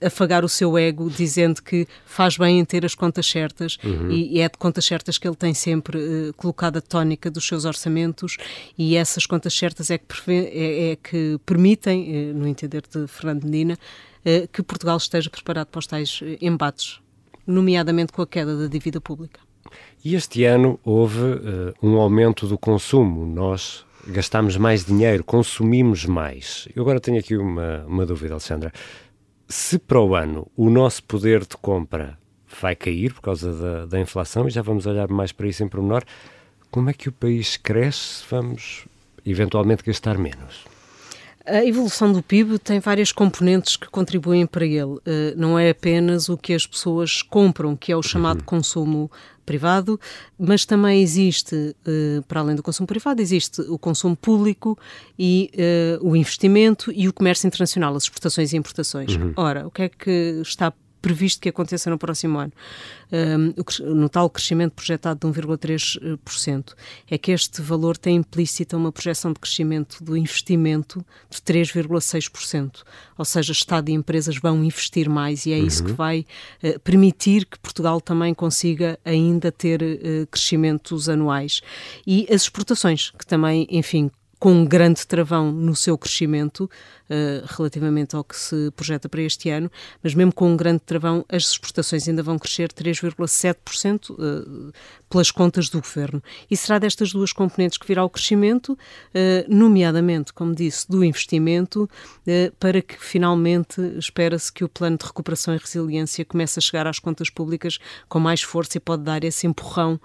afagar 0.00 0.44
o 0.44 0.48
seu 0.48 0.76
ego 0.76 1.10
dizendo 1.10 1.62
que 1.62 1.86
faz 2.04 2.36
bem 2.36 2.58
em 2.58 2.64
ter 2.64 2.84
as 2.84 2.94
contas 2.94 3.26
certas 3.26 3.78
uhum. 3.84 4.10
e, 4.10 4.36
e, 4.36 4.40
é 4.40 4.48
de 4.48 4.56
contas 4.58 4.84
certas 4.84 5.18
que 5.18 5.26
ele 5.26 5.36
tem 5.36 5.54
sempre 5.54 5.98
uh, 5.98 6.34
colocado 6.34 6.78
a 6.78 6.80
tónica 6.80 7.30
dos 7.30 7.46
seus 7.46 7.64
orçamentos 7.64 8.36
e 8.76 8.96
essas 8.96 9.26
contas 9.26 9.54
certas 9.54 9.90
é 9.90 9.98
que, 9.98 10.30
é, 10.30 10.90
é 10.90 10.96
que 10.96 11.38
permitem, 11.44 12.30
uh, 12.30 12.34
no 12.34 12.46
entender 12.46 12.82
de 12.82 13.06
Fernando 13.06 13.44
Medina, 13.44 13.74
uh, 13.74 14.48
que 14.48 14.62
Portugal 14.62 14.96
esteja 14.96 15.30
preparado 15.30 15.68
para 15.68 15.78
os 15.78 15.86
tais 15.86 16.20
embates, 16.40 17.00
nomeadamente 17.46 18.12
com 18.12 18.22
a 18.22 18.26
queda 18.26 18.56
da 18.56 18.66
dívida 18.66 19.00
pública. 19.00 19.40
E 20.04 20.14
este 20.14 20.44
ano 20.44 20.80
houve 20.82 21.20
um 21.82 21.96
aumento 21.98 22.46
do 22.46 22.56
consumo. 22.56 23.26
Nós 23.26 23.84
gastamos 24.06 24.56
mais 24.56 24.84
dinheiro, 24.84 25.22
consumimos 25.22 26.06
mais. 26.06 26.66
Eu 26.74 26.82
agora 26.82 26.98
tenho 26.98 27.18
aqui 27.18 27.36
uma, 27.36 27.84
uma 27.86 28.06
dúvida, 28.06 28.32
Alexandra 28.32 28.72
se 29.50 29.78
para 29.78 30.00
o 30.00 30.14
ano 30.14 30.46
o 30.56 30.70
nosso 30.70 31.02
poder 31.02 31.40
de 31.40 31.56
compra 31.56 32.16
vai 32.60 32.76
cair 32.76 33.12
por 33.12 33.20
causa 33.20 33.52
da, 33.52 33.86
da 33.86 34.00
inflação, 34.00 34.46
e 34.46 34.50
já 34.50 34.62
vamos 34.62 34.86
olhar 34.86 35.08
mais 35.08 35.32
para 35.32 35.48
isso 35.48 35.62
em 35.62 35.68
pormenor, 35.68 36.04
como 36.70 36.88
é 36.88 36.92
que 36.92 37.08
o 37.08 37.12
país 37.12 37.56
cresce 37.56 38.22
se 38.22 38.24
vamos 38.30 38.86
eventualmente 39.26 39.82
gastar 39.82 40.16
menos? 40.16 40.64
A 41.46 41.64
evolução 41.64 42.12
do 42.12 42.22
PIB 42.22 42.58
tem 42.58 42.80
várias 42.80 43.12
componentes 43.12 43.76
que 43.76 43.88
contribuem 43.88 44.46
para 44.46 44.64
ele. 44.64 44.82
Uh, 44.82 45.00
não 45.36 45.58
é 45.58 45.70
apenas 45.70 46.28
o 46.28 46.36
que 46.36 46.52
as 46.52 46.66
pessoas 46.66 47.22
compram, 47.22 47.74
que 47.74 47.90
é 47.90 47.96
o 47.96 48.02
chamado 48.02 48.40
uhum. 48.40 48.44
consumo 48.44 49.10
privado, 49.44 49.98
mas 50.38 50.64
também 50.64 51.02
existe, 51.02 51.54
uh, 51.56 52.22
para 52.28 52.40
além 52.40 52.54
do 52.54 52.62
consumo 52.62 52.86
privado, 52.86 53.20
existe 53.20 53.62
o 53.62 53.78
consumo 53.78 54.14
público 54.14 54.78
e 55.18 55.50
uh, 56.00 56.08
o 56.08 56.14
investimento 56.14 56.92
e 56.92 57.08
o 57.08 57.12
comércio 57.12 57.46
internacional, 57.46 57.96
as 57.96 58.04
exportações 58.04 58.52
e 58.52 58.56
importações. 58.56 59.16
Uhum. 59.16 59.32
Ora, 59.36 59.66
o 59.66 59.70
que 59.70 59.82
é 59.82 59.88
que 59.88 60.40
está 60.42 60.72
previsto 61.00 61.40
que 61.40 61.48
aconteça 61.48 61.90
no 61.90 61.98
próximo 61.98 62.38
ano, 62.38 62.52
um, 63.12 63.94
no 63.94 64.08
tal 64.08 64.28
crescimento 64.30 64.72
projetado 64.72 65.20
de 65.20 65.40
1,3%, 65.40 66.74
é 67.10 67.18
que 67.18 67.32
este 67.32 67.60
valor 67.60 67.96
tem 67.96 68.16
implícita 68.16 68.76
uma 68.76 68.92
projeção 68.92 69.32
de 69.32 69.40
crescimento 69.40 70.02
do 70.02 70.16
investimento 70.16 71.04
de 71.28 71.38
3,6%. 71.38 72.82
Ou 73.16 73.24
seja, 73.24 73.52
Estado 73.52 73.88
e 73.88 73.92
empresas 73.92 74.36
vão 74.36 74.62
investir 74.64 75.08
mais 75.08 75.46
e 75.46 75.52
é 75.52 75.58
uhum. 75.58 75.66
isso 75.66 75.84
que 75.84 75.92
vai 75.92 76.26
uh, 76.62 76.78
permitir 76.80 77.44
que 77.44 77.58
Portugal 77.58 78.00
também 78.00 78.32
consiga 78.34 78.98
ainda 79.04 79.50
ter 79.50 79.82
uh, 79.82 80.26
crescimentos 80.30 81.08
anuais. 81.08 81.60
E 82.06 82.26
as 82.30 82.42
exportações, 82.42 83.10
que 83.10 83.26
também, 83.26 83.66
enfim, 83.70 84.10
com 84.40 84.52
um 84.52 84.64
grande 84.64 85.06
travão 85.06 85.52
no 85.52 85.76
seu 85.76 85.98
crescimento, 85.98 86.68
uh, 87.10 87.46
relativamente 87.56 88.14
ao 88.14 88.22
que 88.22 88.36
se 88.36 88.70
projeta 88.76 89.08
para 89.08 89.22
este 89.22 89.50
ano, 89.50 89.70
mas 90.02 90.14
mesmo 90.14 90.32
com 90.32 90.50
um 90.50 90.56
grande 90.56 90.80
travão, 90.80 91.24
as 91.28 91.50
exportações 91.50 92.08
ainda 92.08 92.22
vão 92.22 92.38
crescer 92.38 92.72
3,7% 92.72 94.10
uh, 94.10 94.72
pelas 95.08 95.30
contas 95.30 95.68
do 95.68 95.80
governo. 95.80 96.22
E 96.50 96.56
será 96.56 96.78
destas 96.78 97.12
duas 97.12 97.32
componentes 97.32 97.76
que 97.76 97.86
virá 97.86 98.04
o 98.04 98.08
crescimento, 98.08 98.78
nomeadamente, 99.48 100.32
como 100.32 100.54
disse, 100.54 100.88
do 100.88 101.04
investimento, 101.04 101.90
para 102.60 102.80
que 102.80 102.94
finalmente 102.96 103.80
espera-se 103.98 104.52
que 104.52 104.62
o 104.62 104.68
plano 104.68 104.96
de 104.96 105.04
recuperação 105.04 105.52
e 105.52 105.58
resiliência 105.58 106.24
comece 106.24 106.60
a 106.60 106.62
chegar 106.62 106.86
às 106.86 107.00
contas 107.00 107.28
públicas 107.28 107.78
com 108.08 108.20
mais 108.20 108.42
força 108.42 108.78
e 108.78 108.80
pode 108.80 109.02
dar 109.02 109.24
esse 109.24 109.48
empurrão 109.48 110.00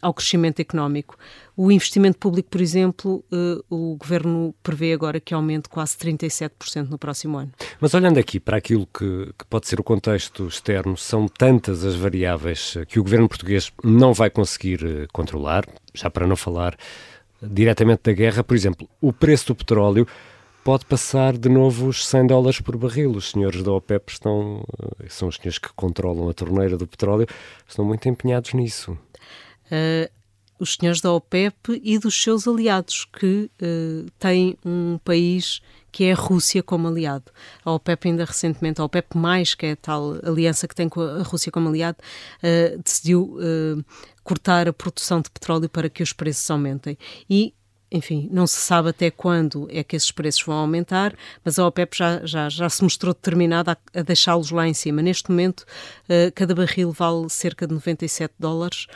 ao 0.00 0.12
crescimento 0.12 0.58
económico. 0.58 1.16
O 1.56 1.70
investimento 1.70 2.18
público, 2.18 2.50
por 2.50 2.60
exemplo, 2.60 3.24
o 3.70 3.96
Governo 3.96 4.54
prevê 4.62 4.92
agora 4.92 5.20
que 5.20 5.32
aumente 5.34 5.68
quase 5.68 5.91
37% 5.96 6.88
no 6.88 6.98
próximo 6.98 7.38
ano. 7.38 7.52
Mas 7.80 7.94
olhando 7.94 8.18
aqui 8.18 8.38
para 8.38 8.56
aquilo 8.56 8.86
que, 8.86 9.32
que, 9.38 9.44
pode 9.48 9.68
ser 9.68 9.80
o 9.80 9.84
contexto 9.84 10.46
externo, 10.46 10.96
são 10.96 11.26
tantas 11.28 11.84
as 11.84 11.94
variáveis 11.94 12.76
que 12.88 12.98
o 12.98 13.02
Governo 13.02 13.28
português 13.28 13.72
não 13.82 14.12
vai 14.12 14.30
conseguir 14.30 14.84
uh, 14.84 15.06
controlar, 15.12 15.64
já 15.94 16.10
para 16.10 16.26
não 16.26 16.36
falar 16.36 16.76
diretamente 17.42 18.02
da 18.04 18.12
guerra, 18.12 18.44
por 18.44 18.56
exemplo, 18.56 18.88
o 19.00 19.12
preço 19.12 19.48
do 19.48 19.54
petróleo 19.54 20.06
pode 20.64 20.86
passar 20.86 21.36
de 21.36 21.48
novo 21.48 21.88
os 21.88 22.06
100 22.06 22.28
dólares 22.28 22.60
por 22.60 22.76
barril. 22.76 23.10
Os 23.12 23.30
senhores 23.30 23.62
da 23.62 23.72
OPEP 23.72 24.12
estão, 24.12 24.64
eh, 25.00 25.06
são 25.08 25.28
os 25.28 25.36
senhores 25.36 25.58
que 25.58 25.68
controlam 25.74 26.28
a 26.28 26.34
torneira 26.34 26.76
do 26.76 26.86
petróleo, 26.86 27.26
estão 27.68 27.84
muito 27.84 28.08
empenhados 28.08 28.54
nisso. 28.54 28.92
Uh, 29.66 30.10
os 30.58 30.74
senhores 30.74 31.00
da 31.00 31.12
OPEP 31.12 31.80
e 31.82 31.98
dos 31.98 32.20
seus 32.22 32.46
aliados, 32.46 33.04
que 33.04 33.50
uh, 33.60 34.10
têm 34.18 34.56
um 34.64 34.98
país 35.04 35.60
que 35.92 36.04
é 36.04 36.12
a 36.12 36.16
Rússia 36.16 36.62
como 36.62 36.88
aliado. 36.88 37.30
A 37.64 37.70
OPEP 37.70 38.08
ainda 38.08 38.24
recentemente, 38.24 38.80
a 38.80 38.84
OPEP+, 38.84 39.08
que 39.58 39.66
é 39.66 39.72
a 39.72 39.76
tal 39.76 40.14
aliança 40.24 40.66
que 40.66 40.74
tem 40.74 40.88
com 40.88 41.02
a 41.02 41.22
Rússia 41.22 41.52
como 41.52 41.68
aliado, 41.68 41.98
uh, 42.42 42.82
decidiu 42.82 43.36
uh, 43.36 43.84
cortar 44.24 44.66
a 44.66 44.72
produção 44.72 45.20
de 45.20 45.30
petróleo 45.30 45.68
para 45.68 45.90
que 45.90 46.02
os 46.02 46.12
preços 46.12 46.50
aumentem. 46.50 46.96
E 47.28 47.54
enfim, 47.94 48.26
não 48.32 48.46
se 48.46 48.56
sabe 48.56 48.88
até 48.88 49.10
quando 49.10 49.68
é 49.70 49.84
que 49.84 49.94
esses 49.94 50.10
preços 50.10 50.42
vão 50.42 50.56
aumentar, 50.56 51.14
mas 51.44 51.58
a 51.58 51.66
OPEP 51.66 51.94
já, 51.94 52.24
já, 52.24 52.48
já 52.48 52.66
se 52.70 52.82
mostrou 52.82 53.12
determinada 53.12 53.72
a, 53.72 54.00
a 54.00 54.02
deixá-los 54.02 54.50
lá 54.50 54.66
em 54.66 54.72
cima. 54.72 55.02
Neste 55.02 55.30
momento, 55.30 55.60
uh, 55.60 56.32
cada 56.34 56.54
barril 56.54 56.90
vale 56.90 57.28
cerca 57.28 57.66
de 57.66 57.74
97 57.74 58.32
dólares. 58.38 58.86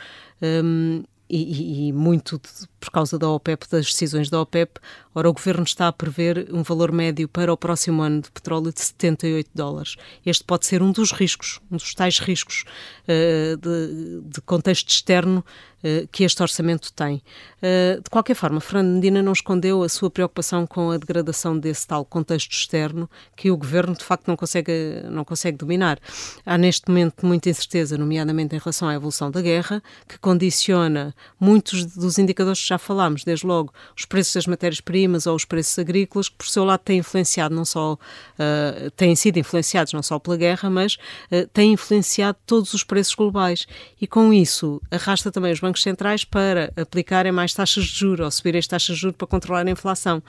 Um, 0.41 1.03
e, 1.29 1.89
e, 1.89 1.93
muito 1.93 2.39
de, 2.39 2.67
por 2.79 2.91
causa 2.91 3.17
da 3.17 3.29
OPEP, 3.29 3.67
das 3.69 3.85
decisões 3.87 4.29
da 4.29 4.41
OPEP. 4.41 4.79
Ora, 5.17 5.29
o 5.29 5.33
governo 5.33 5.63
está 5.63 5.87
a 5.87 5.91
prever 5.91 6.47
um 6.51 6.61
valor 6.61 6.91
médio 6.91 7.27
para 7.27 7.51
o 7.51 7.57
próximo 7.57 8.03
ano 8.03 8.21
de 8.21 8.29
petróleo 8.29 8.71
de 8.71 8.79
78 8.79 9.49
dólares. 9.53 9.95
Este 10.23 10.43
pode 10.43 10.67
ser 10.67 10.83
um 10.83 10.91
dos 10.91 11.11
riscos, 11.11 11.59
um 11.71 11.77
dos 11.77 11.95
tais 11.95 12.19
riscos 12.19 12.65
uh, 13.03 13.57
de, 13.57 14.21
de, 14.29 14.41
contexto 14.41 14.89
externo 14.89 15.43
uh, 15.83 16.07
que 16.11 16.23
este 16.23 16.39
orçamento 16.43 16.93
tem. 16.93 17.23
Uh, 17.57 17.99
de 17.99 18.09
qualquer 18.11 18.35
forma, 18.35 18.61
Fernando 18.61 18.93
Medina 18.93 19.23
não 19.23 19.31
escondeu 19.31 19.81
a 19.81 19.89
sua 19.89 20.11
preocupação 20.11 20.67
com 20.67 20.91
a 20.91 20.97
degradação 20.97 21.57
desse 21.57 21.87
tal 21.87 22.05
contexto 22.05 22.51
externo 22.51 23.09
que 23.35 23.49
o 23.49 23.57
governo, 23.57 23.95
de 23.95 24.03
facto, 24.03 24.27
não 24.27 24.35
consegue, 24.35 25.01
não 25.09 25.25
consegue 25.25 25.57
dominar. 25.57 25.99
Há 26.45 26.59
neste 26.59 26.87
momento 26.89 27.25
muita 27.25 27.49
incerteza, 27.49 27.97
nomeadamente 27.97 28.55
em 28.55 28.59
relação 28.59 28.87
à 28.87 28.93
evolução 28.93 29.31
da 29.31 29.41
guerra, 29.41 29.81
que 30.07 30.19
condiciona 30.19 31.15
muitos 31.39 31.85
dos 31.85 32.19
indicadores 32.19 32.66
já 32.67 32.77
falámos, 32.77 33.23
desde 33.23 33.45
logo 33.45 33.73
os 33.95 34.05
preços 34.05 34.33
das 34.33 34.47
matérias-primas 34.47 35.25
ou 35.25 35.35
os 35.35 35.45
preços 35.45 35.77
agrícolas, 35.79 36.29
que 36.29 36.35
por 36.35 36.47
seu 36.47 36.63
lado 36.63 36.81
têm 36.81 36.99
influenciado 36.99 37.53
não 37.55 37.65
só, 37.65 37.93
uh, 37.93 38.91
têm 38.91 39.15
sido 39.15 39.37
influenciados 39.37 39.93
não 39.93 40.03
só 40.03 40.19
pela 40.19 40.37
guerra, 40.37 40.69
mas 40.69 40.95
uh, 41.31 41.47
têm 41.53 41.73
influenciado 41.73 42.37
todos 42.45 42.73
os 42.73 42.83
preços 42.83 43.15
globais. 43.15 43.67
E 43.99 44.07
com 44.07 44.33
isso 44.33 44.81
arrasta 44.91 45.31
também 45.31 45.51
os 45.51 45.59
bancos 45.59 45.81
centrais 45.81 46.23
para 46.23 46.71
aplicarem 46.75 47.31
mais 47.31 47.53
taxas 47.53 47.85
de 47.85 47.99
juros 47.99 48.25
ou 48.25 48.31
subirem 48.31 48.59
as 48.59 48.67
taxas 48.67 48.95
de 48.95 49.01
juros 49.01 49.17
para 49.17 49.27
controlar 49.27 49.65
a 49.65 49.71
inflação. 49.71 50.21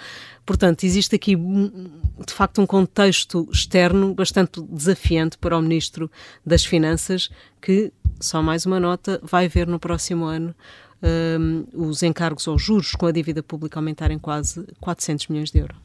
Portanto, 0.44 0.84
existe 0.84 1.14
aqui 1.14 1.36
de 1.36 2.32
facto 2.32 2.60
um 2.60 2.66
contexto 2.66 3.46
externo 3.52 4.14
bastante 4.14 4.62
desafiante 4.62 5.36
para 5.36 5.56
o 5.56 5.60
Ministro 5.60 6.10
das 6.44 6.64
Finanças, 6.64 7.28
que, 7.60 7.92
só 8.18 8.42
mais 8.42 8.64
uma 8.64 8.80
nota, 8.80 9.20
vai 9.22 9.46
ver 9.46 9.66
no 9.66 9.78
próximo 9.78 10.24
ano 10.24 10.54
um, 11.02 11.64
os 11.74 12.02
encargos 12.02 12.46
ou 12.46 12.58
juros 12.58 12.92
com 12.92 13.06
a 13.06 13.12
dívida 13.12 13.42
pública 13.42 13.78
aumentarem 13.78 14.18
quase 14.18 14.64
400 14.80 15.28
milhões 15.28 15.50
de 15.50 15.58
euros. 15.58 15.76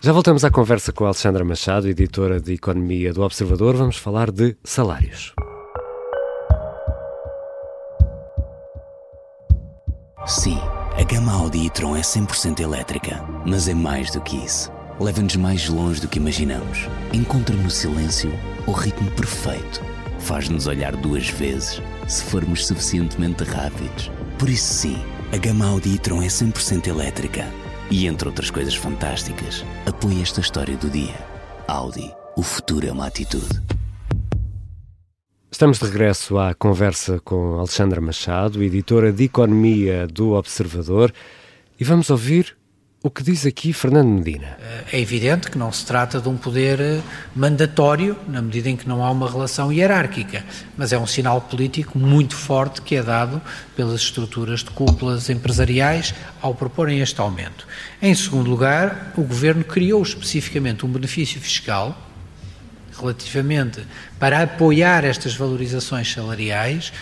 Já 0.00 0.12
voltamos 0.12 0.44
à 0.44 0.50
conversa 0.50 0.92
com 0.92 1.04
a 1.04 1.08
Alexandra 1.08 1.44
Machado, 1.44 1.88
editora 1.88 2.40
de 2.40 2.54
Economia 2.54 3.12
do 3.12 3.22
Observador. 3.22 3.76
Vamos 3.76 3.96
falar 3.96 4.32
de 4.32 4.56
salários. 4.64 5.32
Sim, 10.26 10.58
a 10.98 11.04
gama 11.04 11.32
Audi 11.32 11.66
e-tron 11.66 11.96
é 11.96 12.00
100% 12.00 12.60
elétrica, 12.60 13.24
mas 13.46 13.68
é 13.68 13.74
mais 13.74 14.10
do 14.10 14.20
que 14.20 14.36
isso. 14.36 14.72
Leva-nos 14.98 15.36
mais 15.36 15.68
longe 15.68 16.00
do 16.00 16.08
que 16.08 16.18
imaginamos. 16.18 16.88
Encontra 17.12 17.54
no 17.54 17.70
silêncio 17.70 18.32
o 18.66 18.72
ritmo 18.72 19.10
perfeito. 19.12 19.80
Faz-nos 20.18 20.66
olhar 20.66 20.96
duas 20.96 21.28
vezes 21.28 21.80
se 22.08 22.24
formos 22.24 22.66
suficientemente 22.66 23.42
rápidos 23.44 24.10
por 24.38 24.48
isso, 24.48 24.72
sim, 24.74 24.96
a 25.32 25.36
gama 25.36 25.66
Audi 25.66 25.94
e-tron 25.94 26.22
é 26.22 26.26
100% 26.26 26.86
elétrica. 26.88 27.44
E 27.90 28.06
entre 28.06 28.28
outras 28.28 28.50
coisas 28.50 28.74
fantásticas, 28.74 29.64
apoia 29.86 30.22
esta 30.22 30.40
história 30.40 30.76
do 30.76 30.88
dia. 30.88 31.14
Audi, 31.68 32.10
o 32.36 32.42
futuro 32.42 32.86
é 32.86 32.92
uma 32.92 33.06
atitude. 33.06 33.62
Estamos 35.50 35.78
de 35.78 35.84
regresso 35.84 36.38
à 36.38 36.54
conversa 36.54 37.20
com 37.20 37.58
Alexandra 37.58 38.00
Machado, 38.00 38.62
editora 38.62 39.12
de 39.12 39.24
Economia 39.24 40.06
do 40.06 40.32
Observador, 40.32 41.12
e 41.78 41.84
vamos 41.84 42.08
ouvir 42.08 42.56
o 43.02 43.10
que 43.10 43.22
diz 43.22 43.44
aqui 43.44 43.72
Fernando 43.72 44.08
Medina? 44.08 44.56
É 44.92 45.00
evidente 45.00 45.50
que 45.50 45.58
não 45.58 45.72
se 45.72 45.84
trata 45.84 46.20
de 46.20 46.28
um 46.28 46.36
poder 46.36 46.80
eh, 46.80 47.00
mandatório, 47.34 48.16
na 48.28 48.40
medida 48.40 48.70
em 48.70 48.76
que 48.76 48.88
não 48.88 49.04
há 49.04 49.10
uma 49.10 49.28
relação 49.28 49.72
hierárquica, 49.72 50.44
mas 50.76 50.92
é 50.92 50.98
um 50.98 51.06
sinal 51.06 51.40
político 51.40 51.98
muito 51.98 52.36
forte 52.36 52.80
que 52.80 52.94
é 52.94 53.02
dado 53.02 53.42
pelas 53.74 54.02
estruturas 54.02 54.60
de 54.60 54.70
cúpulas 54.70 55.28
empresariais 55.28 56.14
ao 56.40 56.54
proporem 56.54 57.00
este 57.00 57.20
aumento. 57.20 57.66
Em 58.00 58.14
segundo 58.14 58.48
lugar, 58.48 59.12
o 59.16 59.22
Governo 59.22 59.64
criou 59.64 60.00
especificamente 60.00 60.86
um 60.86 60.88
benefício 60.88 61.40
fiscal 61.40 61.96
relativamente 62.96 63.80
para 64.18 64.42
apoiar 64.42 65.04
estas 65.04 65.34
valorizações 65.34 66.12
salariais 66.12 66.92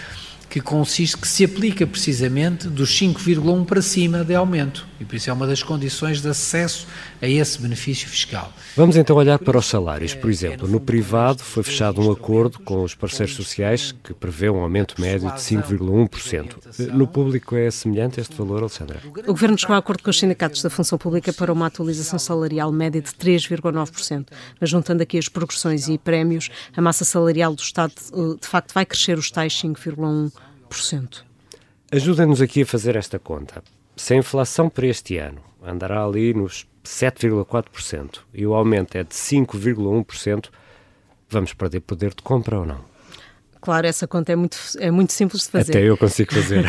que 0.48 0.62
consiste, 0.62 1.18
que 1.18 1.28
se 1.28 1.44
aplica 1.44 1.86
precisamente 1.86 2.68
dos 2.68 2.98
5,1 2.98 3.66
para 3.66 3.82
cima 3.82 4.24
de 4.24 4.34
aumento. 4.34 4.89
E 5.00 5.04
por 5.04 5.16
isso 5.16 5.30
é 5.30 5.32
uma 5.32 5.46
das 5.46 5.62
condições 5.62 6.20
de 6.20 6.28
acesso 6.28 6.86
a 7.22 7.26
esse 7.26 7.60
benefício 7.60 8.06
fiscal. 8.06 8.52
Vamos 8.76 8.96
então 8.96 9.16
olhar 9.16 9.38
para 9.38 9.56
os 9.56 9.66
salários. 9.66 10.14
Por 10.14 10.28
exemplo, 10.30 10.68
no 10.68 10.78
privado 10.78 11.42
foi 11.42 11.62
fechado 11.62 12.00
um 12.02 12.12
acordo 12.12 12.58
com 12.60 12.84
os 12.84 12.94
parceiros 12.94 13.34
sociais 13.34 13.94
que 14.04 14.12
prevê 14.12 14.50
um 14.50 14.60
aumento 14.60 15.00
médio 15.00 15.30
de 15.32 15.40
5,1%. 15.40 16.90
No 16.92 17.06
público 17.06 17.56
é 17.56 17.70
semelhante 17.70 18.20
este 18.20 18.36
valor, 18.36 18.60
Alexandra? 18.60 19.00
O 19.26 19.32
Governo 19.32 19.58
chegou 19.58 19.74
a 19.74 19.78
acordo 19.78 20.02
com 20.02 20.10
os 20.10 20.18
sindicatos 20.18 20.62
da 20.62 20.68
função 20.68 20.98
pública 20.98 21.32
para 21.32 21.50
uma 21.50 21.66
atualização 21.66 22.18
salarial 22.18 22.70
média 22.70 23.00
de 23.00 23.10
3,9%. 23.10 24.26
Mas 24.60 24.68
juntando 24.68 25.02
aqui 25.02 25.16
as 25.16 25.28
progressões 25.28 25.88
e 25.88 25.96
prémios, 25.96 26.50
a 26.76 26.80
massa 26.82 27.04
salarial 27.04 27.54
do 27.54 27.62
Estado 27.62 27.94
eh, 28.12 28.38
de 28.38 28.46
facto 28.46 28.74
vai 28.74 28.84
crescer 28.84 29.16
os 29.16 29.30
tais 29.30 29.54
5,1%. 29.54 31.22
Ajuda-nos 31.90 32.40
aqui 32.40 32.62
a 32.62 32.66
fazer 32.66 32.96
esta 32.96 33.18
conta. 33.18 33.62
Se 34.02 34.14
a 34.14 34.16
inflação 34.16 34.70
para 34.70 34.86
este 34.86 35.18
ano 35.18 35.42
andará 35.62 36.02
ali 36.02 36.32
nos 36.32 36.66
7,4% 36.82 38.20
e 38.32 38.46
o 38.46 38.54
aumento 38.54 38.96
é 38.96 39.04
de 39.04 39.14
5,1%, 39.14 40.48
vamos 41.28 41.52
perder 41.52 41.80
poder 41.80 42.14
de 42.14 42.22
compra 42.22 42.60
ou 42.60 42.64
não? 42.64 42.89
Claro, 43.60 43.86
essa 43.86 44.06
conta 44.06 44.32
é 44.32 44.36
muito, 44.36 44.56
é 44.78 44.90
muito 44.90 45.12
simples 45.12 45.42
de 45.42 45.50
fazer. 45.50 45.72
Até 45.72 45.82
eu 45.82 45.96
consigo 45.96 46.32
fazer. 46.32 46.64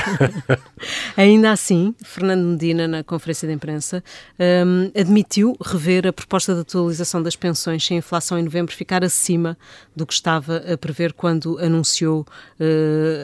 Ainda 1.16 1.52
assim, 1.52 1.96
Fernando 2.04 2.46
Medina, 2.46 2.86
na 2.86 3.02
conferência 3.02 3.48
de 3.48 3.54
imprensa, 3.54 4.04
um, 4.38 4.92
admitiu 5.00 5.56
rever 5.64 6.06
a 6.06 6.12
proposta 6.12 6.54
de 6.54 6.60
atualização 6.60 7.24
das 7.24 7.36
pensões 7.36 7.86
se 7.86 7.94
a 7.94 7.98
inflação 7.98 8.38
em 8.38 8.44
novembro 8.44 8.76
ficar 8.76 9.06
acima 9.06 9.58
do 9.96 10.06
que 10.06 10.14
estava 10.14 10.58
a 10.58 10.78
prever 10.78 11.14
quando 11.14 11.58
anunciou 11.60 12.22
uh, 12.60 12.66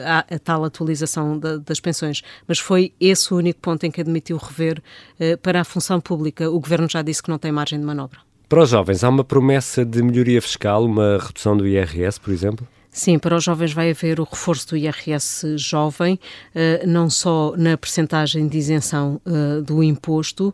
a, 0.06 0.34
a, 0.34 0.38
tal 0.38 0.64
atualização 0.64 1.38
da, 1.38 1.58
das 1.58 1.78
pensões. 1.78 2.22
Mas 2.46 2.58
foi 2.58 2.94
esse 2.98 3.34
o 3.34 3.36
único 3.36 3.60
ponto 3.60 3.84
em 3.84 3.90
que 3.90 4.00
admitiu 4.00 4.38
rever 4.38 4.82
uh, 5.20 5.36
para 5.38 5.60
a 5.60 5.64
função 5.64 6.00
pública. 6.00 6.50
O 6.50 6.58
governo 6.58 6.88
já 6.88 7.02
disse 7.02 7.22
que 7.22 7.28
não 7.28 7.38
tem 7.38 7.52
margem 7.52 7.78
de 7.78 7.84
manobra. 7.84 8.20
Para 8.48 8.62
os 8.62 8.70
jovens, 8.70 9.04
há 9.04 9.10
uma 9.10 9.24
promessa 9.24 9.84
de 9.84 10.02
melhoria 10.02 10.40
fiscal, 10.40 10.82
uma 10.86 11.18
redução 11.18 11.54
do 11.54 11.66
IRS, 11.66 12.18
por 12.18 12.32
exemplo? 12.32 12.66
Sim, 12.98 13.16
para 13.16 13.36
os 13.36 13.44
jovens 13.44 13.72
vai 13.72 13.92
haver 13.92 14.18
o 14.18 14.24
reforço 14.24 14.70
do 14.70 14.76
IRS 14.76 15.56
jovem, 15.56 16.18
eh, 16.52 16.84
não 16.84 17.08
só 17.08 17.54
na 17.56 17.78
percentagem 17.78 18.48
de 18.48 18.58
isenção 18.58 19.20
eh, 19.24 19.60
do 19.60 19.84
imposto 19.84 20.52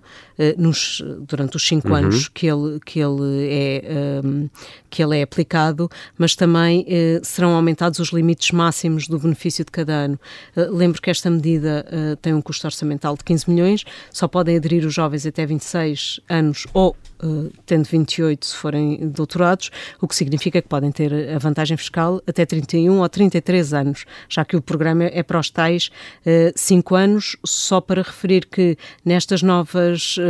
nos, 0.57 1.03
durante 1.21 1.57
os 1.57 1.67
cinco 1.67 1.89
uhum. 1.89 1.95
anos 1.95 2.29
que 2.29 2.47
ele, 2.47 2.81
que, 2.85 3.01
ele 3.01 3.49
é, 3.49 3.85
ehm, 3.87 4.47
que 4.91 5.03
ele 5.03 5.19
é 5.19 5.23
aplicado, 5.23 5.89
mas 6.19 6.35
também 6.35 6.87
serão 7.23 7.55
aumentados 7.55 7.99
os 8.01 8.09
limites 8.09 8.51
máximos 8.51 9.07
do 9.07 9.19
benefício 9.19 9.65
de 9.65 9.71
cada 9.71 9.93
ano. 9.93 10.19
Lembro 10.57 11.01
que 11.01 11.11
esta 11.11 11.31
medida 11.31 11.87
tem 12.21 12.35
um 12.35 12.43
custo 12.43 12.67
orçamental 12.67 13.17
de 13.17 13.25
15 13.25 13.51
milhões, 13.51 13.85
só 14.11 14.27
podem 14.27 14.57
aderir 14.57 14.85
os 14.85 14.95
jovens 14.95 15.27
até 15.27 15.47
26 15.47 16.21
anos 16.29 16.67
ou 16.73 16.97
tendo 17.67 17.85
28 17.87 18.45
se 18.45 18.57
forem 18.57 19.09
doutorados, 19.09 19.71
o 20.01 20.09
que 20.09 20.15
significa 20.15 20.61
que 20.61 20.69
podem 20.69 20.93
ter 20.93 21.13
a 21.35 21.39
vantagem 21.39 21.77
fiscal 21.77 22.21
até 22.27 22.45
31 22.45 22.99
ou 22.99 23.09
33 23.09 23.73
anos, 23.73 24.05
já 24.29 24.45
que 24.45 24.57
o 24.57 24.63
programa 24.63 25.05
é 25.05 25.23
para 25.23 25.39
os 25.39 25.51
tais 25.51 25.91
5 26.55 26.95
uh, 26.95 26.99
eh, 26.99 27.03
anos, 27.03 27.37
só 27.45 27.81
para 27.81 28.03
referir 28.03 28.47
que 28.47 28.77
nestas 29.05 29.43
novas, 29.43 30.17
uh, 30.19 30.23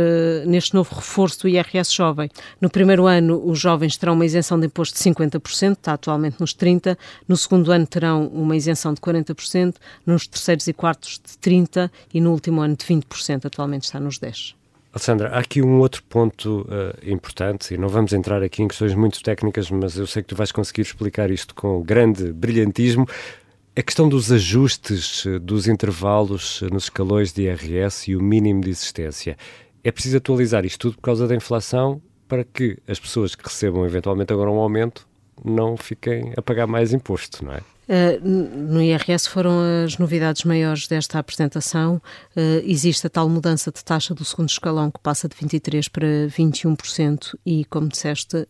neste 0.45 0.73
novo 0.73 0.95
reforço 0.95 1.41
do 1.41 1.47
IRS 1.47 1.93
jovem, 1.93 2.29
no 2.59 2.69
primeiro 2.69 3.05
ano 3.05 3.41
os 3.45 3.59
jovens 3.59 3.97
terão 3.97 4.13
uma 4.13 4.25
isenção 4.25 4.59
de 4.59 4.67
imposto 4.67 4.97
de 4.97 5.09
50%, 5.09 5.73
está 5.73 5.93
atualmente 5.93 6.37
nos 6.39 6.53
30%, 6.53 6.97
no 7.27 7.37
segundo 7.37 7.71
ano 7.71 7.85
terão 7.85 8.27
uma 8.27 8.55
isenção 8.55 8.93
de 8.93 9.01
40%, 9.01 9.75
nos 10.05 10.27
terceiros 10.27 10.67
e 10.67 10.73
quartos 10.73 11.19
de 11.23 11.37
30% 11.37 11.89
e 12.13 12.21
no 12.21 12.31
último 12.31 12.61
ano 12.61 12.75
de 12.75 12.85
20%, 12.85 13.45
atualmente 13.45 13.83
está 13.83 13.99
nos 13.99 14.19
10%. 14.19 14.55
Alessandra, 14.95 15.27
há 15.27 15.39
aqui 15.39 15.61
um 15.61 15.79
outro 15.79 16.01
ponto 16.03 16.61
uh, 16.61 17.11
importante, 17.11 17.73
e 17.73 17.77
não 17.77 17.89
vamos 17.89 18.13
entrar 18.13 18.41
aqui 18.41 18.63
em 18.63 18.67
questões 18.69 18.95
muito 18.95 19.21
técnicas, 19.21 19.69
mas 19.69 19.97
eu 19.97 20.07
sei 20.07 20.21
que 20.21 20.29
tu 20.29 20.37
vais 20.37 20.53
conseguir 20.53 20.83
explicar 20.83 21.29
isto 21.29 21.53
com 21.53 21.83
grande 21.83 22.31
brilhantismo. 22.31 23.05
A 23.75 23.81
questão 23.81 24.07
dos 24.07 24.31
ajustes 24.31 25.25
uh, 25.25 25.37
dos 25.37 25.67
intervalos 25.67 26.61
nos 26.71 26.85
escalões 26.85 27.33
de 27.33 27.41
IRS 27.41 28.09
e 28.09 28.15
o 28.15 28.23
mínimo 28.23 28.61
de 28.61 28.69
existência. 28.69 29.35
É 29.85 29.91
preciso 29.91 30.17
atualizar 30.17 30.65
isto 30.65 30.79
tudo 30.79 30.95
por 30.95 31.03
causa 31.03 31.27
da 31.27 31.35
inflação 31.35 32.01
para 32.27 32.43
que 32.43 32.79
as 32.87 32.99
pessoas 32.99 33.35
que 33.35 33.43
recebam 33.43 33.85
eventualmente 33.85 34.33
agora 34.33 34.49
um 34.49 34.57
aumento 34.57 35.07
não 35.43 35.77
fiquem 35.77 36.33
a 36.35 36.41
pagar 36.41 36.65
mais 36.65 36.91
imposto, 36.91 37.45
não 37.45 37.53
é? 37.53 37.61
Uh, 37.87 38.27
no 38.27 38.81
IRS 38.81 39.29
foram 39.29 39.59
as 39.85 39.97
novidades 39.97 40.43
maiores 40.43 40.87
desta 40.87 41.19
apresentação. 41.19 42.01
Uh, 42.35 42.61
existe 42.63 43.05
a 43.05 43.09
tal 43.09 43.29
mudança 43.29 43.71
de 43.71 43.83
taxa 43.83 44.13
do 44.13 44.25
segundo 44.25 44.49
escalão 44.49 44.89
que 44.89 44.99
passa 44.99 45.27
de 45.27 45.35
23% 45.35 45.89
para 45.91 46.07
21% 46.07 47.35
e, 47.45 47.63
como 47.65 47.87
disseste, 47.87 48.37
uh, 48.37 48.47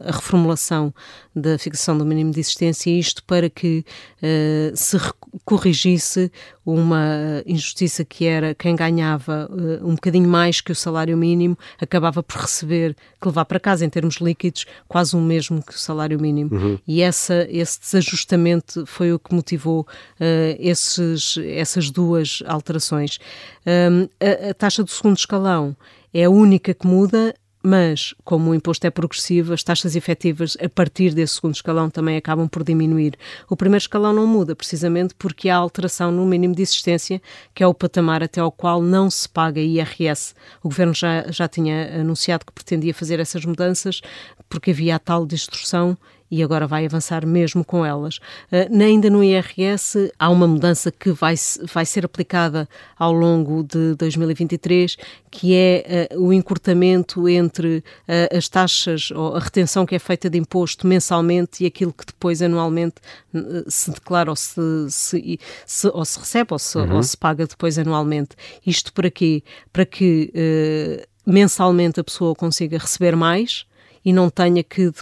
a 0.00 0.12
reformulação 0.12 0.94
da 1.34 1.58
fixação 1.58 1.96
do 1.96 2.06
mínimo 2.06 2.32
de 2.32 2.40
existência, 2.40 2.90
isto 2.90 3.22
para 3.24 3.48
que 3.48 3.84
se 4.74 4.98
corrigisse 5.44 6.30
uma 6.64 7.42
injustiça 7.46 8.04
que 8.04 8.26
era 8.26 8.54
quem 8.54 8.76
ganhava 8.76 9.48
um 9.82 9.94
bocadinho 9.94 10.28
mais 10.28 10.60
que 10.60 10.72
o 10.72 10.74
salário 10.74 11.16
mínimo 11.16 11.56
acabava 11.80 12.22
por 12.22 12.40
receber, 12.40 12.96
que 13.20 13.28
levar 13.28 13.44
para 13.44 13.60
casa 13.60 13.84
em 13.84 13.88
termos 13.88 14.16
líquidos, 14.16 14.66
quase 14.88 15.16
o 15.16 15.20
mesmo 15.20 15.62
que 15.62 15.72
o 15.72 15.78
salário 15.78 16.20
mínimo. 16.20 16.54
Uhum. 16.54 16.78
E 16.86 17.00
essa, 17.00 17.46
esse 17.50 17.80
desajustamento 17.80 18.69
foi 18.86 19.12
o 19.12 19.18
que 19.18 19.34
motivou 19.34 19.80
uh, 19.80 20.56
esses, 20.58 21.36
essas 21.38 21.90
duas 21.90 22.42
alterações. 22.46 23.18
Um, 23.66 24.08
a, 24.20 24.50
a 24.50 24.54
taxa 24.54 24.82
do 24.82 24.90
segundo 24.90 25.16
escalão 25.16 25.76
é 26.12 26.24
a 26.24 26.30
única 26.30 26.74
que 26.74 26.86
muda, 26.86 27.34
mas 27.62 28.14
como 28.24 28.50
o 28.50 28.54
imposto 28.54 28.86
é 28.86 28.90
progressivo, 28.90 29.52
as 29.52 29.62
taxas 29.62 29.94
efetivas 29.94 30.56
a 30.62 30.68
partir 30.68 31.12
desse 31.12 31.34
segundo 31.34 31.54
escalão 31.54 31.90
também 31.90 32.16
acabam 32.16 32.48
por 32.48 32.64
diminuir. 32.64 33.14
O 33.48 33.56
primeiro 33.56 33.82
escalão 33.82 34.12
não 34.12 34.26
muda, 34.26 34.56
precisamente 34.56 35.14
porque 35.14 35.48
há 35.48 35.56
alteração 35.56 36.10
no 36.10 36.24
mínimo 36.24 36.54
de 36.54 36.62
existência, 36.62 37.20
que 37.54 37.62
é 37.62 37.66
o 37.66 37.74
patamar 37.74 38.22
até 38.22 38.40
ao 38.40 38.50
qual 38.50 38.80
não 38.80 39.10
se 39.10 39.28
paga 39.28 39.60
IRS. 39.60 40.34
O 40.62 40.68
governo 40.68 40.94
já, 40.94 41.30
já 41.30 41.46
tinha 41.46 42.00
anunciado 42.00 42.46
que 42.46 42.52
pretendia 42.52 42.94
fazer 42.94 43.20
essas 43.20 43.44
mudanças, 43.44 44.00
porque 44.48 44.70
havia 44.70 44.96
a 44.96 44.98
tal 44.98 45.26
distorção 45.26 45.96
e 46.30 46.42
agora 46.42 46.66
vai 46.66 46.86
avançar 46.86 47.26
mesmo 47.26 47.64
com 47.64 47.84
elas. 47.84 48.18
Uh, 48.52 48.82
ainda 48.82 49.10
no 49.10 49.22
IRS 49.22 50.12
há 50.18 50.30
uma 50.30 50.46
mudança 50.46 50.92
que 50.92 51.10
vai, 51.10 51.34
vai 51.72 51.84
ser 51.84 52.04
aplicada 52.04 52.68
ao 52.96 53.12
longo 53.12 53.64
de 53.64 53.94
2023, 53.96 54.96
que 55.30 55.54
é 55.54 56.08
uh, 56.14 56.22
o 56.22 56.32
encurtamento 56.32 57.28
entre 57.28 57.78
uh, 57.78 58.36
as 58.36 58.48
taxas 58.48 59.10
ou 59.10 59.34
a 59.34 59.40
retenção 59.40 59.84
que 59.84 59.94
é 59.94 59.98
feita 59.98 60.30
de 60.30 60.38
imposto 60.38 60.86
mensalmente 60.86 61.64
e 61.64 61.66
aquilo 61.66 61.92
que 61.92 62.06
depois 62.06 62.40
anualmente 62.40 62.96
se 63.68 63.90
declara 63.90 64.30
ou 64.30 64.36
se, 64.36 64.60
se, 64.88 65.40
se, 65.66 65.88
ou 65.88 66.04
se 66.04 66.18
recebe 66.18 66.48
ou 66.52 66.58
se, 66.58 66.78
uhum. 66.78 66.96
ou 66.96 67.02
se 67.02 67.16
paga 67.16 67.46
depois 67.46 67.78
anualmente. 67.78 68.30
Isto 68.66 68.92
para 68.92 69.10
quê? 69.10 69.42
Para 69.72 69.84
que 69.84 70.32
mensalmente 71.26 72.00
a 72.00 72.04
pessoa 72.04 72.34
consiga 72.34 72.78
receber 72.78 73.16
mais 73.16 73.66
e 74.04 74.12
não 74.12 74.30
tenha 74.30 74.62
que 74.62 74.92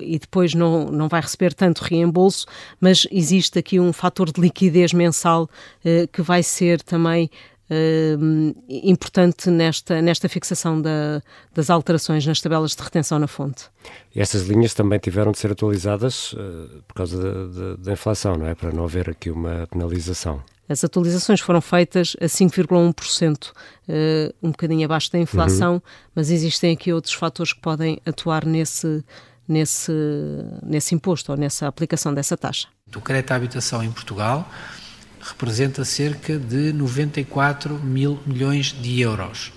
e 0.00 0.18
depois 0.18 0.54
não, 0.54 0.90
não 0.90 1.08
vai 1.08 1.20
receber 1.20 1.54
tanto 1.54 1.82
reembolso, 1.82 2.46
mas 2.80 3.06
existe 3.10 3.58
aqui 3.58 3.78
um 3.78 3.92
fator 3.92 4.30
de 4.32 4.40
liquidez 4.40 4.92
mensal 4.92 5.44
uh, 5.44 6.08
que 6.12 6.22
vai 6.22 6.42
ser 6.42 6.82
também 6.82 7.30
Uh, 7.72 8.52
importante 8.68 9.48
nesta, 9.48 10.02
nesta 10.02 10.28
fixação 10.28 10.82
da, 10.82 11.22
das 11.54 11.70
alterações 11.70 12.26
nas 12.26 12.40
tabelas 12.40 12.74
de 12.74 12.82
retenção 12.82 13.16
na 13.20 13.28
fonte. 13.28 13.66
E 14.12 14.20
essas 14.20 14.42
linhas 14.48 14.74
também 14.74 14.98
tiveram 14.98 15.30
de 15.30 15.38
ser 15.38 15.52
atualizadas 15.52 16.32
uh, 16.32 16.82
por 16.88 16.94
causa 16.94 17.46
da, 17.46 17.76
da, 17.76 17.92
inflação, 17.92 18.34
não 18.34 18.48
é? 18.48 18.56
Para 18.56 18.72
não 18.72 18.82
haver 18.82 19.08
aqui 19.08 19.30
uma 19.30 19.68
penalização. 19.70 20.42
As 20.70 20.84
atualizações 20.84 21.40
foram 21.40 21.60
feitas 21.60 22.16
a 22.20 22.26
5,1%, 22.26 23.48
uh, 23.48 24.34
um 24.40 24.52
bocadinho 24.52 24.84
abaixo 24.84 25.10
da 25.10 25.18
inflação, 25.18 25.74
uhum. 25.74 25.82
mas 26.14 26.30
existem 26.30 26.72
aqui 26.72 26.92
outros 26.92 27.12
fatores 27.12 27.52
que 27.52 27.60
podem 27.60 28.00
atuar 28.06 28.46
nesse, 28.46 29.04
nesse, 29.48 29.92
nesse 30.62 30.94
imposto 30.94 31.32
ou 31.32 31.36
nessa 31.36 31.66
aplicação 31.66 32.14
dessa 32.14 32.36
taxa. 32.36 32.68
O 32.94 33.00
crédito 33.00 33.32
à 33.32 33.34
habitação 33.34 33.82
em 33.82 33.90
Portugal 33.90 34.48
representa 35.20 35.84
cerca 35.84 36.38
de 36.38 36.72
94 36.72 37.74
mil 37.80 38.20
milhões 38.24 38.66
de 38.66 39.00
euros. 39.00 39.48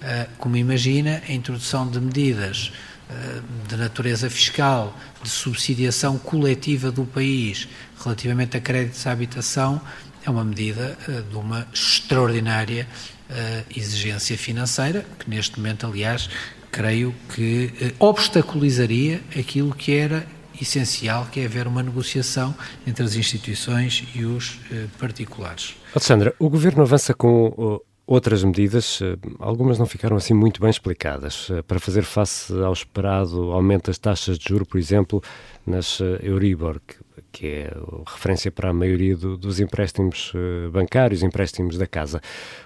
Uh, 0.00 0.26
como 0.38 0.56
imagina, 0.56 1.22
a 1.28 1.32
introdução 1.32 1.86
de 1.86 2.00
medidas 2.00 2.72
uh, 3.10 3.68
de 3.68 3.76
natureza 3.76 4.30
fiscal, 4.30 4.96
de 5.22 5.28
subsidiação 5.28 6.16
coletiva 6.16 6.90
do 6.90 7.04
país 7.04 7.68
relativamente 8.02 8.56
a 8.56 8.60
créditos 8.60 9.06
à 9.06 9.12
habitação 9.12 9.80
é 10.26 10.30
uma 10.30 10.44
medida 10.44 10.98
uh, 11.08 11.22
de 11.22 11.36
uma 11.36 11.66
extraordinária 11.72 12.86
uh, 13.30 13.34
exigência 13.74 14.36
financeira, 14.36 15.06
que 15.18 15.30
neste 15.30 15.58
momento, 15.58 15.86
aliás, 15.86 16.28
creio 16.70 17.14
que 17.32 17.72
uh, 17.80 18.04
obstaculizaria 18.04 19.22
aquilo 19.38 19.72
que 19.74 19.96
era 19.96 20.26
essencial, 20.60 21.28
que 21.30 21.40
é 21.40 21.44
haver 21.44 21.68
uma 21.68 21.82
negociação 21.82 22.54
entre 22.86 23.04
as 23.04 23.14
instituições 23.14 24.04
e 24.14 24.24
os 24.24 24.58
particulares. 24.98 25.76
Alexandra, 25.94 26.34
o 26.38 26.48
Governo 26.48 26.80
avança 26.80 27.12
com 27.12 27.78
outras 28.06 28.42
medidas, 28.42 29.00
algumas 29.38 29.78
não 29.78 29.84
ficaram 29.84 30.16
assim 30.16 30.32
muito 30.32 30.58
bem 30.58 30.70
explicadas, 30.70 31.50
para 31.68 31.78
fazer 31.78 32.04
face 32.04 32.54
ao 32.54 32.72
esperado 32.72 33.52
aumento 33.52 33.88
das 33.88 33.98
taxas 33.98 34.38
de 34.38 34.48
juro, 34.48 34.64
por 34.64 34.78
exemplo, 34.78 35.22
nas 35.66 36.00
Euribor, 36.22 36.80
que 36.86 36.96
que 37.36 37.46
é 37.48 37.70
referência 38.06 38.50
para 38.50 38.70
a 38.70 38.72
maioria 38.72 39.14
do, 39.14 39.36
dos 39.36 39.60
empréstimos 39.60 40.32
uh, 40.32 40.70
bancários, 40.70 41.22
empréstimos 41.22 41.76
da 41.76 41.86
casa. 41.86 42.18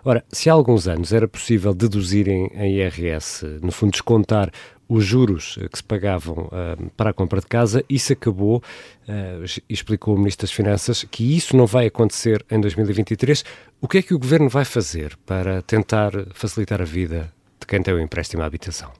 Ora, 0.04 0.24
se 0.30 0.48
há 0.48 0.52
alguns 0.52 0.86
anos 0.86 1.12
era 1.12 1.26
possível 1.26 1.74
deduzirem 1.74 2.48
em 2.54 2.78
IRS, 2.78 3.44
no 3.60 3.72
fundo 3.72 3.90
descontar 3.90 4.52
os 4.88 5.04
juros 5.04 5.58
que 5.72 5.78
se 5.78 5.82
pagavam 5.82 6.44
uh, 6.46 6.90
para 6.96 7.10
a 7.10 7.12
compra 7.12 7.40
de 7.40 7.48
casa, 7.48 7.84
isso 7.90 8.12
acabou, 8.12 8.62
uh, 9.08 9.60
explicou 9.68 10.14
o 10.14 10.18
Ministro 10.18 10.46
das 10.46 10.52
Finanças, 10.52 11.04
que 11.10 11.36
isso 11.36 11.56
não 11.56 11.66
vai 11.66 11.86
acontecer 11.86 12.46
em 12.48 12.60
2023. 12.60 13.44
O 13.80 13.88
que 13.88 13.98
é 13.98 14.02
que 14.02 14.14
o 14.14 14.20
Governo 14.20 14.48
vai 14.48 14.64
fazer 14.64 15.16
para 15.26 15.62
tentar 15.62 16.12
facilitar 16.32 16.80
a 16.80 16.84
vida 16.84 17.32
de 17.58 17.66
quem 17.66 17.82
tem 17.82 17.92
o 17.92 17.98
empréstimo 17.98 18.44
à 18.44 18.46
habitação? 18.46 18.92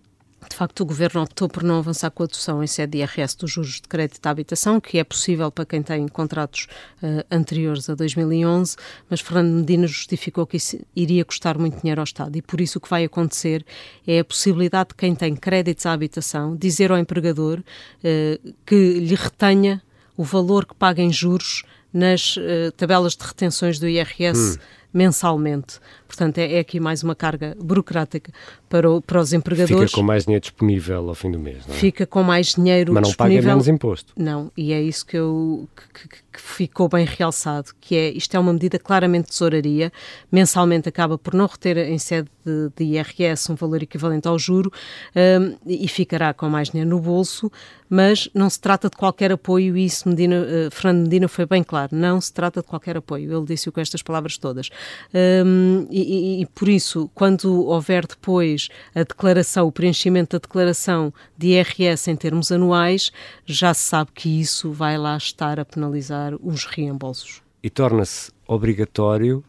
De 0.60 0.62
facto, 0.62 0.80
o 0.80 0.84
Governo 0.84 1.22
optou 1.22 1.48
por 1.48 1.62
não 1.62 1.78
avançar 1.78 2.10
com 2.10 2.22
a 2.22 2.26
adoção 2.26 2.62
em 2.62 2.66
sede 2.66 2.92
de 2.92 2.98
IRS 2.98 3.34
dos 3.34 3.50
juros 3.50 3.76
de 3.76 3.88
crédito 3.88 4.26
à 4.26 4.28
habitação, 4.28 4.78
que 4.78 4.98
é 4.98 5.04
possível 5.04 5.50
para 5.50 5.64
quem 5.64 5.82
tem 5.82 6.06
contratos 6.06 6.68
uh, 7.02 7.24
anteriores 7.30 7.88
a 7.88 7.94
2011, 7.94 8.76
mas 9.08 9.22
Fernando 9.22 9.54
Medina 9.54 9.86
justificou 9.86 10.46
que 10.46 10.58
isso 10.58 10.78
iria 10.94 11.24
custar 11.24 11.56
muito 11.56 11.80
dinheiro 11.80 12.02
ao 12.02 12.04
Estado 12.04 12.36
e 12.36 12.42
por 12.42 12.60
isso 12.60 12.76
o 12.76 12.80
que 12.82 12.90
vai 12.90 13.04
acontecer 13.04 13.64
é 14.06 14.18
a 14.18 14.24
possibilidade 14.24 14.90
de 14.90 14.96
quem 14.96 15.14
tem 15.14 15.34
créditos 15.34 15.86
à 15.86 15.94
habitação 15.94 16.54
dizer 16.54 16.92
ao 16.92 16.98
empregador 16.98 17.60
uh, 17.60 18.54
que 18.66 19.00
lhe 19.00 19.14
retenha 19.14 19.82
o 20.14 20.22
valor 20.22 20.66
que 20.66 20.74
paga 20.74 21.00
em 21.00 21.10
juros 21.10 21.62
nas 21.90 22.36
uh, 22.36 22.70
tabelas 22.76 23.16
de 23.16 23.24
retenções 23.24 23.78
do 23.78 23.88
IRS 23.88 24.58
hum. 24.58 24.62
mensalmente. 24.92 25.80
Portanto, 26.10 26.38
é, 26.38 26.54
é 26.54 26.58
aqui 26.58 26.80
mais 26.80 27.04
uma 27.04 27.14
carga 27.14 27.56
burocrática 27.60 28.32
para, 28.68 28.90
o, 28.90 29.00
para 29.00 29.20
os 29.20 29.32
empregadores. 29.32 29.90
Fica 29.90 30.00
com 30.00 30.02
mais 30.02 30.24
dinheiro 30.24 30.42
disponível 30.42 31.08
ao 31.08 31.14
fim 31.14 31.30
do 31.30 31.38
mês, 31.38 31.64
não 31.68 31.72
é? 31.72 31.78
Fica 31.78 32.04
com 32.04 32.20
mais 32.24 32.54
dinheiro 32.54 32.92
Mas 32.92 33.02
não 33.02 33.08
disponível. 33.10 33.42
paga 33.42 33.52
menos 33.52 33.68
imposto. 33.68 34.12
Não, 34.16 34.50
e 34.56 34.72
é 34.72 34.82
isso 34.82 35.06
que, 35.06 35.16
eu, 35.16 35.68
que, 35.76 36.08
que, 36.08 36.16
que, 36.32 36.40
ficou 36.40 36.88
bem 36.88 37.06
realçado, 37.06 37.70
que 37.80 37.94
é, 37.94 38.10
isto 38.10 38.36
é 38.36 38.40
uma 38.40 38.52
medida 38.52 38.76
claramente 38.76 39.26
de 39.26 39.30
tesouraria, 39.30 39.92
mensalmente 40.32 40.88
acaba 40.88 41.16
por 41.16 41.32
não 41.32 41.46
reter 41.46 41.78
em 41.78 41.98
sede 41.98 42.28
de, 42.44 42.70
de 42.76 42.84
IRS 42.96 43.52
um 43.52 43.54
valor 43.54 43.82
equivalente 43.82 44.26
ao 44.26 44.38
juro 44.38 44.72
um, 45.14 45.56
e 45.64 45.86
ficará 45.86 46.34
com 46.34 46.48
mais 46.48 46.70
dinheiro 46.70 46.90
no 46.90 47.00
bolso, 47.00 47.50
mas 47.88 48.28
não 48.32 48.48
se 48.48 48.58
trata 48.60 48.88
de 48.88 48.96
qualquer 48.96 49.32
apoio 49.32 49.76
e 49.76 49.84
isso 49.84 50.08
Medina, 50.08 50.36
uh, 50.36 50.70
Fernando 50.70 51.02
Medina 51.04 51.28
foi 51.28 51.44
bem 51.44 51.62
claro, 51.62 51.94
não 51.94 52.20
se 52.20 52.32
trata 52.32 52.60
de 52.60 52.66
qualquer 52.66 52.96
apoio, 52.96 53.36
ele 53.36 53.44
disse-o 53.44 53.72
com 53.72 53.80
estas 53.80 54.02
palavras 54.02 54.38
todas. 54.38 54.70
Um, 55.12 55.86
e, 55.90 55.99
e, 56.02 56.42
e 56.42 56.46
por 56.46 56.68
isso, 56.68 57.10
quando 57.14 57.66
houver 57.66 58.06
depois 58.06 58.68
a 58.94 59.00
declaração, 59.00 59.66
o 59.66 59.72
preenchimento 59.72 60.36
da 60.36 60.40
declaração 60.40 61.12
de 61.36 61.48
IRS 61.48 62.10
em 62.10 62.16
termos 62.16 62.50
anuais, 62.52 63.10
já 63.44 63.72
se 63.74 63.82
sabe 63.82 64.10
que 64.14 64.40
isso 64.40 64.72
vai 64.72 64.96
lá 64.96 65.16
estar 65.16 65.58
a 65.58 65.64
penalizar 65.64 66.34
os 66.42 66.64
reembolsos. 66.64 67.42
E 67.62 67.68
torna-se 67.68 68.32
obrigatório 68.46 69.44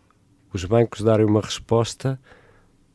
os 0.53 0.65
bancos 0.65 1.01
darem 1.01 1.25
uma 1.25 1.41
resposta 1.41 2.19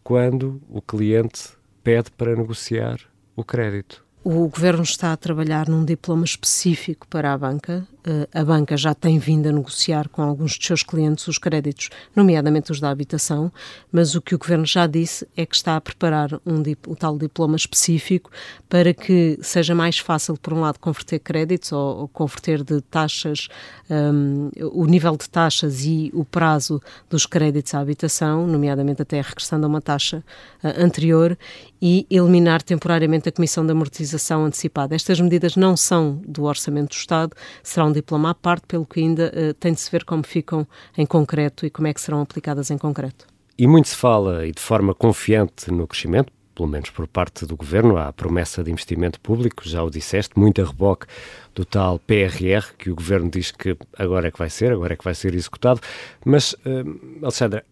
quando 0.03 0.61
o 0.69 0.83
cliente 0.83 1.51
pede 1.83 2.11
para 2.11 2.37
negociar 2.37 2.99
o 3.35 3.43
crédito. 3.43 4.05
O 4.23 4.49
governo 4.49 4.83
está 4.83 5.13
a 5.13 5.17
trabalhar 5.17 5.69
num 5.69 5.85
diploma 5.85 6.25
específico 6.25 7.07
para 7.07 7.33
a 7.33 7.39
banca. 7.39 7.87
Eh, 8.07 8.29
a 8.33 8.45
banca 8.45 8.77
já 8.77 8.95
tem 8.95 9.19
vindo 9.19 9.49
a 9.49 9.53
negociar 9.53 10.09
com 10.09 10.23
alguns 10.23 10.57
dos 10.57 10.65
seus 10.65 10.85
clientes 10.85 11.27
os 11.27 11.39
créditos, 11.39 11.91
nomeadamente 12.15 12.71
os 12.71 12.79
da 12.79 12.89
habitação, 12.89 13.53
mas 13.91 14.15
o 14.15 14.23
que 14.23 14.33
o 14.33 14.39
governo 14.39 14.65
já 14.65 14.87
disse 14.87 15.27
é 15.37 15.45
que 15.45 15.57
está 15.57 15.75
a 15.75 15.81
preparar 15.81 16.35
um, 16.47 16.63
o 16.87 16.95
tal 16.95 17.19
diploma 17.19 17.57
específico 17.57 18.31
para 18.69 18.95
que 18.95 19.37
seja 19.43 19.75
mais 19.75 19.99
fácil, 19.99 20.37
por 20.37 20.53
um 20.53 20.61
lado, 20.61 20.79
converter 20.79 21.19
créditos 21.19 21.73
ou, 21.73 22.03
ou 22.03 22.09
converter 22.09 22.63
de 22.63 22.81
taxas, 22.81 23.49
um, 23.91 24.51
o 24.73 24.87
nível 24.87 25.17
de 25.17 25.29
taxas 25.29 25.85
e 25.85 26.13
o 26.15 26.25
prazo 26.25 26.81
dos 27.11 27.27
créditos 27.27 27.75
à 27.75 27.81
habitação, 27.81 28.47
nomeadamente 28.47 29.03
até 29.03 29.21
regressando 29.21 29.67
a 29.67 29.69
uma 29.69 29.83
taxa 29.83 30.23
uh, 30.63 30.81
anterior, 30.81 31.37
e 31.83 32.07
eliminar 32.11 32.63
temporariamente 32.63 33.29
a 33.29 33.33
comissão 33.33 33.65
de 33.65 33.73
amortização 33.73 34.45
antecipada. 34.45 34.95
Estas 34.95 35.21
medidas 35.21 35.57
não 35.57 35.77
são 35.77 36.21
do 36.27 36.45
Orçamento 36.45 36.91
do 36.91 36.99
Estado, 36.99 37.33
será 37.63 37.85
um 37.85 37.93
diploma 37.97 38.31
à 38.31 38.35
parte, 38.35 38.67
pelo 38.67 38.87
que 38.87 39.01
ainda 39.01 39.33
uh, 39.35 39.55
tem 39.55 39.73
de 39.73 39.81
se 39.81 39.91
ver 39.91 40.05
como 40.05 40.23
ficam 40.25 40.67
em 40.97 41.05
concreto 41.05 41.67
e 41.67 41.71
como 41.71 41.89
é 41.89 41.95
que 41.95 42.01
serão 42.01 42.21
aplicadas 42.21 42.71
em 42.71 42.79
concreto. 42.79 43.27
E 43.59 43.67
muito 43.67 43.89
se 43.89 43.97
fala, 43.97 44.47
e 44.47 44.53
de 44.53 44.61
forma 44.61 44.95
confiante, 44.95 45.71
no 45.71 45.87
crescimento, 45.87 46.33
pelo 46.55 46.69
menos 46.69 46.91
por 46.91 47.07
parte 47.07 47.45
do 47.45 47.57
Governo, 47.57 47.97
há 47.97 48.09
a 48.09 48.13
promessa 48.13 48.65
de 48.65 48.71
investimento 48.71 49.21
público, 49.21 49.69
já 49.69 49.83
o 49.83 49.91
disseste, 49.91 50.39
muito 50.39 50.61
a 50.63 50.65
reboque 50.65 51.07
do 51.55 51.65
tal 51.65 51.99
PRR, 51.99 52.75
que 52.79 52.91
o 52.91 52.95
Governo 52.95 53.31
diz 53.31 53.51
que 53.51 53.77
agora 53.99 54.29
é 54.29 54.31
que 54.31 54.39
vai 54.39 54.49
ser, 54.49 54.73
agora 54.73 54.95
é 54.95 54.97
que 54.97 55.05
vai 55.05 55.15
ser 55.15 55.35
executado. 55.35 55.81
Mas, 56.25 56.53
uh, 56.53 57.23
Alexandra, 57.23 57.65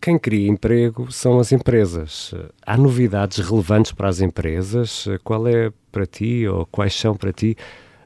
quem 0.00 0.18
cria 0.18 0.48
emprego 0.48 1.12
são 1.12 1.38
as 1.38 1.52
empresas. 1.52 2.34
Há 2.66 2.76
novidades 2.76 3.38
relevantes 3.38 3.92
para 3.92 4.08
as 4.08 4.20
empresas? 4.20 5.06
Qual 5.22 5.46
é 5.46 5.70
para 5.92 6.06
ti 6.06 6.46
ou 6.48 6.64
quais 6.64 6.94
são 6.94 7.14
para 7.14 7.32
ti 7.32 7.54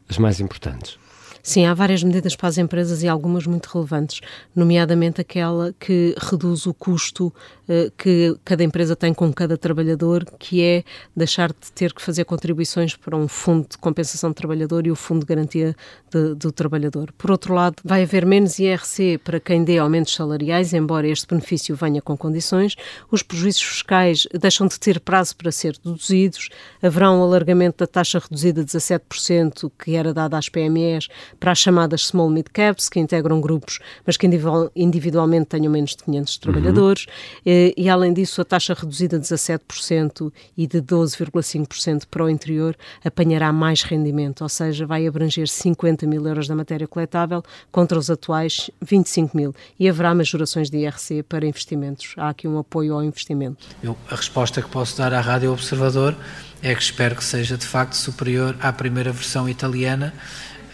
as 0.09 0.19
mais 0.19 0.41
importantes? 0.41 0.99
Sim, 1.47 1.67
há 1.67 1.75
várias 1.75 2.03
medidas 2.03 2.35
para 2.35 2.49
as 2.49 2.57
empresas 2.57 3.03
e 3.03 3.09
algumas 3.09 3.47
muito 3.47 3.67
relevantes, 3.67 4.23
nomeadamente 4.57 5.21
aquela 5.21 5.75
que 5.79 6.15
reduz 6.19 6.65
o 6.65 6.73
custo 6.73 7.27
uh, 7.27 7.93
que 7.99 8.35
cada 8.43 8.65
empresa 8.65 8.97
tem 8.97 9.13
com 9.13 9.31
cada 9.31 9.59
trabalhador, 9.59 10.25
que 10.39 10.63
é 10.63 10.83
deixar 11.15 11.51
de 11.51 11.71
ter 11.75 11.93
que 11.93 12.01
fazer 12.01 12.25
contribuições 12.25 12.97
para 12.97 13.15
um 13.15 13.29
fundo 13.29 13.69
de 13.69 13.77
compensação 13.77 14.31
do 14.31 14.35
trabalhador 14.35 14.87
e 14.87 14.91
o 14.91 14.97
fundo 14.97 15.21
de 15.21 15.27
garantia 15.27 15.77
de, 16.11 16.35
do 16.35 16.51
trabalhador. 16.51 17.13
Por 17.13 17.31
outro 17.31 17.53
lado, 17.53 17.77
vai 17.85 18.05
haver 18.05 18.25
menos 18.25 18.59
IRC 18.59 19.19
para 19.19 19.39
quem 19.39 19.63
dê 19.65 19.77
aumentos 19.77 20.15
salariais, 20.15 20.73
embora 20.73 21.07
este 21.07 21.27
benefício 21.27 21.77
venha 21.77 22.01
com 22.01 22.17
condições. 22.17 22.75
Os 23.11 23.23
prejuízos 23.23 23.61
fiscais 23.61 24.27
deixam 24.33 24.67
de 24.67 24.81
ter 24.81 24.99
prazo 24.99 25.37
para 25.37 25.53
ser 25.53 25.77
deduzidos. 25.85 26.49
Haverá 26.83 27.13
um 27.13 27.23
alargamento 27.23 27.81
da 27.81 27.87
taxa 27.87 28.19
reduzida 28.19 28.65
de 28.65 28.71
17% 28.71 29.71
que 29.79 29.95
era 29.95 30.15
dada 30.15 30.39
às 30.39 30.49
PMEs 30.49 31.09
para 31.39 31.53
as 31.53 31.59
chamadas 31.59 32.07
small 32.07 32.31
mid 32.31 32.47
caps, 32.53 32.89
que 32.89 33.01
integram 33.01 33.41
grupos, 33.41 33.79
mas 34.07 34.17
que 34.17 34.29
individualmente 34.75 35.47
tenham 35.47 35.73
menos 35.73 35.91
de 35.91 36.05
500 36.05 36.39
trabalhadores, 36.39 37.07
uhum. 37.47 37.73
e 37.77 37.89
além 37.89 38.13
disso 38.13 38.41
a 38.41 38.45
taxa 38.45 38.75
reduzida 38.75 39.19
de 39.19 39.27
17% 39.27 40.33
e 40.57 40.67
de 40.67 40.81
12,5% 40.81 42.05
para 42.11 42.25
o 42.25 42.29
interior 42.29 42.77
apanhará 43.05 43.53
mais 43.53 43.83
rendimento, 43.83 44.43
ou 44.43 44.49
seja, 44.49 44.87
vai 44.87 45.07
abranger 45.07 45.49
50 45.49 46.07
mil 46.07 46.27
euros 46.27 46.49
da 46.49 46.55
matéria 46.55 46.87
coletável 46.87 47.43
contra 47.71 47.99
os 47.99 48.11
atuais 48.11 48.71
25 48.83 49.37
mil 49.37 49.55
e 49.79 49.89
haverá 49.89 50.15
majorações 50.15 50.71
de 50.71 50.79
IRC 50.79 51.23
para 51.25 51.47
investimentos. 51.47 52.15
Há 52.17 52.29
aqui 52.31 52.47
um 52.49 52.59
apoio 52.59 52.95
ao 52.95 53.03
investimento. 53.03 53.67
Eu, 53.83 53.97
a 54.11 54.15
resposta 54.15 54.63
que 54.63 54.69
posso 54.69 54.97
dar 54.97 55.13
à 55.13 55.21
Rádio 55.21 55.53
Observador 55.53 56.17
é 56.63 56.75
que 56.75 56.83
espero 56.83 57.15
que 57.15 57.25
seja 57.25 57.59
de 57.59 57.67
facto 57.67 57.95
superior 57.95 58.57
à 58.61 58.73
primeira 58.73 59.13
versão 59.13 59.49
italiana, 59.49 60.15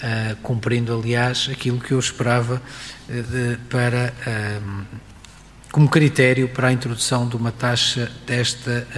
uh, 0.02 0.36
cumprindo, 0.42 0.94
aliás, 0.94 1.48
aquilo 1.50 1.78
que 1.78 1.92
eu 1.92 1.98
esperava 1.98 2.60
uh, 3.08 3.22
de, 3.22 3.56
para. 3.68 4.12
Como 5.72 5.88
critério 5.88 6.48
para 6.48 6.66
a 6.66 6.72
introdução 6.72 7.28
de 7.28 7.36
uma 7.36 7.52
taxa 7.52 8.10
desta, 8.26 8.88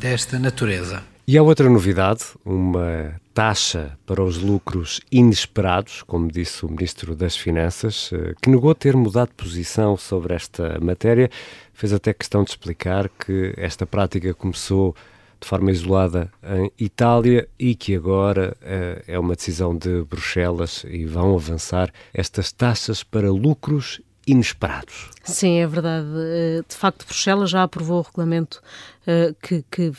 desta 0.00 0.38
natureza. 0.38 1.02
E 1.26 1.36
há 1.36 1.42
outra 1.42 1.68
novidade, 1.68 2.22
uma 2.44 3.20
taxa 3.34 3.98
para 4.06 4.22
os 4.22 4.38
lucros 4.38 5.00
inesperados, 5.10 6.04
como 6.04 6.30
disse 6.30 6.64
o 6.64 6.68
Ministro 6.68 7.16
das 7.16 7.36
Finanças, 7.36 8.08
que 8.40 8.48
negou 8.48 8.72
ter 8.72 8.94
mudado 8.94 9.30
de 9.30 9.34
posição 9.34 9.96
sobre 9.96 10.32
esta 10.32 10.78
matéria, 10.80 11.28
fez 11.74 11.92
até 11.92 12.12
questão 12.12 12.44
de 12.44 12.50
explicar 12.50 13.08
que 13.08 13.52
esta 13.56 13.84
prática 13.84 14.32
começou 14.32 14.94
de 15.40 15.48
forma 15.48 15.70
isolada 15.70 16.30
em 16.42 16.70
Itália 16.78 17.48
e 17.58 17.74
que 17.74 17.94
agora 17.94 18.56
uh, 18.60 19.02
é 19.06 19.18
uma 19.18 19.34
decisão 19.34 19.76
de 19.76 20.02
Bruxelas 20.02 20.84
e 20.88 21.04
vão 21.06 21.34
avançar 21.34 21.90
estas 22.12 22.52
taxas 22.52 23.02
para 23.02 23.30
lucros 23.30 24.00
inesperados. 24.26 25.10
Sim, 25.30 25.60
é 25.60 25.66
verdade. 25.66 26.06
Eh, 26.16 26.62
de 26.68 26.74
facto, 26.74 27.06
Bruxelas 27.06 27.50
já 27.50 27.62
aprovou 27.62 28.00
o 28.00 28.02
regulamento 28.02 28.60
uh, 29.06 29.34
que, 29.42 29.64
que, 29.70 29.92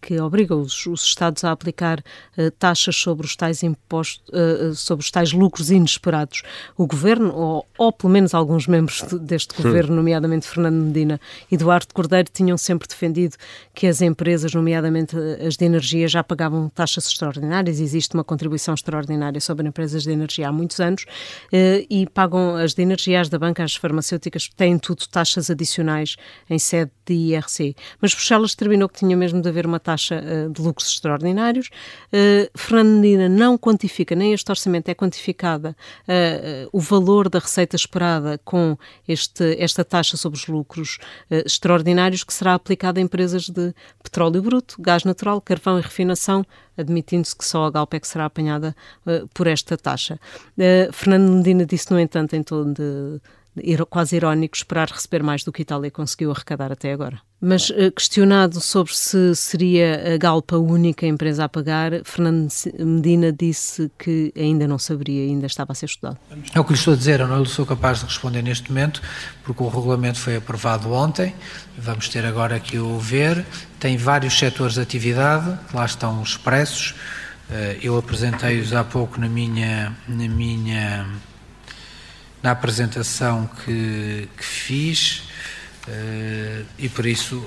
que, 0.00 0.20
obriga 0.20 0.54
os, 0.54 0.86
os, 0.86 1.02
Estados 1.08 1.42
a 1.42 1.50
aplicar 1.50 2.00
uh, 2.00 2.50
taxas 2.52 2.96
sobre 2.96 3.26
os 3.26 3.34
tais 3.34 3.62
impostos, 3.62 4.22
sobre 4.78 5.04
os 5.04 5.10
tais 5.10 5.32
lucros 5.32 5.70
inesperados. 5.70 6.42
O 6.76 6.86
governo, 6.86 7.34
ou, 7.34 7.66
ou 7.76 7.92
pelo 7.92 8.12
menos 8.12 8.34
alguns 8.34 8.66
membros 8.66 9.02
deste 9.20 9.60
governo, 9.60 9.96
nomeadamente 9.96 10.46
Fernando 10.46 10.84
Medina 10.84 11.20
e 11.50 11.54
Eduardo 11.54 11.92
Cordeiro, 11.92 12.28
tinham 12.32 12.56
sempre 12.56 12.86
defendido 12.86 13.36
que 13.74 13.86
as 13.86 14.00
empresas, 14.02 14.52
nomeadamente 14.52 15.16
as 15.46 15.56
de 15.56 15.64
energia, 15.64 16.06
já 16.06 16.22
pagavam 16.22 16.68
taxas 16.68 17.06
extraordinárias. 17.06 17.80
Existe 17.80 18.14
uma 18.14 18.24
contribuição 18.24 18.74
extraordinária 18.74 19.40
sobre 19.40 19.66
empresas 19.66 20.02
de 20.02 20.10
energia 20.10 20.48
há 20.48 20.52
muitos 20.52 20.78
anos 20.80 21.04
e 21.90 22.06
pagam 22.12 22.56
as 22.56 22.74
de 22.74 22.82
energia, 22.82 23.20
as 23.20 23.28
da 23.28 23.38
banca, 23.38 23.64
as 23.64 23.74
farmacêuticas 23.74 24.48
têm 24.58 24.76
tudo 24.76 25.06
taxas 25.08 25.48
adicionais 25.48 26.16
em 26.50 26.58
sede 26.58 26.90
de 27.06 27.14
IRC. 27.14 27.76
Mas 28.02 28.12
Bruxelas 28.12 28.50
determinou 28.50 28.88
que 28.88 28.98
tinha 28.98 29.16
mesmo 29.16 29.40
de 29.40 29.48
haver 29.48 29.64
uma 29.64 29.78
taxa 29.78 30.20
uh, 30.20 30.52
de 30.52 30.60
lucros 30.60 30.88
extraordinários. 30.88 31.68
Uh, 32.12 32.50
Fernando 32.58 33.00
Medina 33.00 33.28
não 33.28 33.56
quantifica, 33.56 34.14
nem 34.16 34.34
este 34.34 34.50
orçamento 34.50 34.88
é 34.88 34.94
quantificada 34.94 35.76
uh, 36.02 36.68
o 36.72 36.80
valor 36.80 37.28
da 37.28 37.38
receita 37.38 37.76
esperada 37.76 38.38
com 38.44 38.76
este, 39.06 39.56
esta 39.62 39.84
taxa 39.84 40.16
sobre 40.16 40.38
os 40.38 40.46
lucros 40.48 40.98
extraordinários 41.30 42.24
que 42.24 42.34
será 42.34 42.54
aplicada 42.54 42.98
a 42.98 43.02
empresas 43.02 43.48
de 43.48 43.72
petróleo 44.02 44.42
bruto, 44.42 44.76
gás 44.80 45.04
natural, 45.04 45.40
carvão 45.40 45.78
e 45.78 45.82
refinação, 45.82 46.44
admitindo-se 46.76 47.36
que 47.36 47.44
só 47.44 47.64
a 47.64 47.70
Galp 47.70 47.94
é 47.94 48.00
será 48.02 48.24
apanhada 48.24 48.74
por 49.34 49.46
esta 49.46 49.76
taxa. 49.76 50.18
Fernando 50.92 51.30
Medina 51.30 51.64
disse, 51.64 51.90
no 51.90 52.00
entanto, 52.00 52.34
em 52.34 52.42
tom 52.42 52.72
de 52.72 53.20
quase 53.88 54.16
irónico 54.16 54.56
esperar 54.56 54.88
receber 54.90 55.22
mais 55.22 55.44
do 55.44 55.52
que 55.52 55.62
a 55.62 55.64
Itália 55.64 55.90
conseguiu 55.90 56.30
arrecadar 56.30 56.72
até 56.72 56.92
agora. 56.92 57.20
Mas 57.40 57.70
eh, 57.70 57.90
questionado 57.92 58.60
sobre 58.60 58.92
se 58.92 59.34
seria 59.36 60.14
a 60.14 60.16
Galpa 60.16 60.56
a 60.56 60.58
única 60.58 61.06
empresa 61.06 61.44
a 61.44 61.48
pagar, 61.48 61.92
Fernando 62.04 62.50
Medina 62.80 63.32
disse 63.32 63.90
que 63.96 64.32
ainda 64.36 64.66
não 64.66 64.76
saberia, 64.78 65.22
ainda 65.22 65.46
estava 65.46 65.70
a 65.70 65.74
ser 65.74 65.86
estudado. 65.86 66.18
É 66.52 66.58
o 66.58 66.64
que 66.64 66.72
lhe 66.72 66.78
estou 66.78 66.94
a 66.94 66.96
dizer, 66.96 67.20
eu 67.20 67.28
não 67.28 67.44
sou 67.44 67.64
capaz 67.64 68.00
de 68.00 68.06
responder 68.06 68.42
neste 68.42 68.70
momento, 68.72 69.00
porque 69.44 69.62
o 69.62 69.68
regulamento 69.68 70.18
foi 70.18 70.36
aprovado 70.36 70.92
ontem, 70.92 71.32
vamos 71.76 72.08
ter 72.08 72.26
agora 72.26 72.58
que 72.58 72.78
o 72.78 72.98
ver, 72.98 73.46
tem 73.78 73.96
vários 73.96 74.36
setores 74.36 74.74
de 74.74 74.80
atividade, 74.80 75.56
lá 75.72 75.86
estão 75.86 76.20
expressos, 76.20 76.96
eh, 77.50 77.78
eu 77.80 77.96
apresentei-os 77.96 78.72
há 78.72 78.82
pouco 78.82 79.20
na 79.20 79.28
minha, 79.28 79.96
na 80.08 80.28
minha 80.28 81.06
na 82.42 82.52
apresentação 82.52 83.48
que, 83.64 84.28
que 84.36 84.44
fiz 84.44 85.28
uh, 85.88 86.66
e 86.78 86.88
por 86.88 87.06
isso 87.06 87.44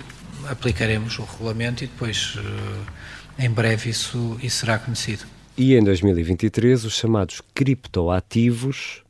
aplicaremos 0.49 1.17
o 1.19 1.23
regulamento 1.23 1.83
e 1.83 1.87
depois 1.87 2.35
uh, 2.35 2.85
em 3.39 3.49
breve 3.49 3.89
isso, 3.89 4.37
isso 4.41 4.57
será 4.57 4.77
conhecido. 4.77 5.25
E 5.57 5.75
em 5.75 5.83
2023 5.83 6.85
os 6.85 6.93
chamados 6.93 7.41
criptoativos 7.53 9.03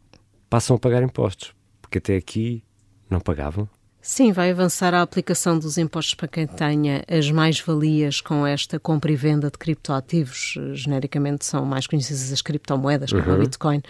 passam 0.49 0.75
a 0.75 0.79
pagar 0.79 1.03
impostos, 1.03 1.53
porque 1.81 1.97
até 1.97 2.15
aqui 2.15 2.63
não 3.09 3.19
pagavam. 3.19 3.69
Sim, 4.01 4.31
vai 4.31 4.49
avançar 4.49 4.95
a 4.95 5.01
aplicação 5.03 5.59
dos 5.59 5.77
impostos 5.77 6.15
para 6.15 6.27
quem 6.27 6.47
tenha 6.47 7.03
as 7.07 7.29
mais-valias 7.29 8.19
com 8.19 8.47
esta 8.47 8.79
compra 8.79 9.11
e 9.11 9.15
venda 9.15 9.51
de 9.51 9.57
criptoativos. 9.59 10.57
Genericamente 10.73 11.45
são 11.45 11.63
mais 11.65 11.85
conhecidas 11.85 12.31
as 12.31 12.41
criptomoedas, 12.41 13.11
como 13.11 13.23
uhum. 13.23 13.35
a 13.35 13.37
Bitcoin, 13.37 13.81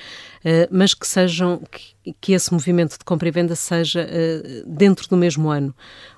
eh, 0.44 0.68
mas 0.70 0.94
que 0.94 1.08
sejam 1.08 1.62
que, 1.72 1.94
que 2.20 2.34
esse 2.34 2.52
movimento 2.52 2.98
de 2.98 3.06
compra 3.06 3.28
e 3.28 3.32
venda 3.32 3.56
seja 3.56 4.02
eh, 4.10 4.64
dentro 4.66 5.08
do 5.08 5.16
mesmo 5.16 5.50
ano. 5.50 5.74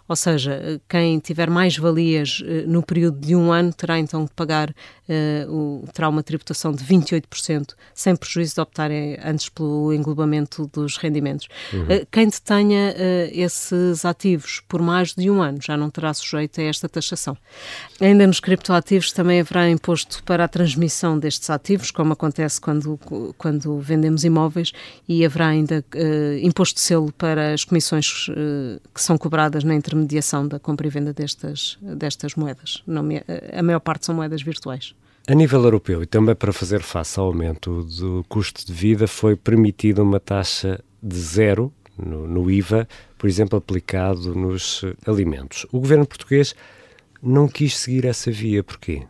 Ou 0.08 0.16
seja, 0.18 0.82
quem 0.90 1.18
tiver 1.20 1.50
mais 1.50 1.78
valias 1.78 2.44
eh, 2.46 2.66
no 2.68 2.84
período 2.84 3.20
de 3.20 3.36
um 3.36 3.52
ano 3.52 3.72
terá 3.72 3.98
então 3.98 4.26
de 4.26 4.32
pagar, 4.32 4.70
uh, 4.70 5.52
o, 5.52 5.88
terá 5.94 6.10
uma 6.10 6.22
tributação 6.22 6.74
de 6.74 6.84
28%, 6.84 7.74
sem 7.94 8.14
prejuízo 8.16 8.56
de 8.56 8.62
optarem 8.62 9.18
antes 9.24 9.48
pelo 9.48 9.94
englobamento 9.94 10.70
dos 10.74 10.98
rendimentos. 10.98 11.48
Uhum. 11.72 11.84
Uh, 11.84 12.08
quem 12.12 12.28
detenha 12.28 12.94
uh, 12.94 13.30
esses 13.32 14.04
ativos 14.04 14.62
por 14.68 14.82
mais 14.82 15.14
de 15.14 15.32
um 15.32 15.42
ano 15.42 15.60
já 15.62 15.78
não 15.78 15.90
terá 15.90 16.14
sujeito 16.14 16.60
a 16.60 16.64
esta 16.66 16.90
taxação. 16.90 17.38
Ainda 18.02 18.28
nos 18.28 18.42
criptoativos 18.42 19.14
também 19.14 19.40
haverá 19.40 19.70
imposto 19.70 20.22
para 20.24 20.44
a 20.44 20.48
transmissão 20.50 21.18
destes 21.18 21.50
ativos, 21.50 21.92
como 21.92 22.12
acontece 22.12 22.60
quando, 22.60 23.00
quando 23.38 23.80
vendemos 23.80 24.26
imóveis, 24.26 24.74
e 25.08 25.26
haverá 25.26 25.48
ainda 25.48 25.73
imposto 26.42 26.76
de 26.76 26.82
selo 26.82 27.12
para 27.14 27.54
as 27.54 27.64
comissões 27.64 28.28
que 28.94 29.02
são 29.02 29.18
cobradas 29.18 29.64
na 29.64 29.76
intermediação 29.76 30.48
da 30.48 30.60
compra 30.60 30.88
e 30.88 30.90
venda 30.90 31.14
destas, 31.14 31.78
destas 31.82 32.36
moedas. 32.36 32.84
a 33.52 33.64
maior 33.64 33.80
parte 33.80 34.06
são 34.06 34.16
moedas 34.16 34.42
virtuais. 34.42 34.94
A 35.26 35.34
nível 35.34 35.64
europeu 35.64 36.04
e 36.04 36.06
também 36.06 36.36
para 36.36 36.52
fazer 36.52 36.82
face 36.82 37.18
ao 37.18 37.28
aumento 37.28 37.84
do 37.84 38.26
custo 38.28 38.66
de 38.66 38.74
vida, 38.74 39.08
foi 39.08 39.38
permitida 39.38 40.04
uma 40.04 40.20
taxa 40.20 40.84
de 41.02 41.16
zero 41.18 41.72
no, 41.98 42.28
no 42.28 42.52
IVA, 42.52 42.88
por 43.18 43.30
exemplo, 43.30 43.58
aplicado 43.58 44.36
nos 44.36 44.84
alimentos. 45.08 45.66
O 45.72 45.80
governo 45.80 46.06
português 46.06 46.54
não 47.22 47.48
quis 47.48 47.78
seguir 47.78 48.06
essa 48.06 48.30
via, 48.30 48.62
porquê? 48.64 49.04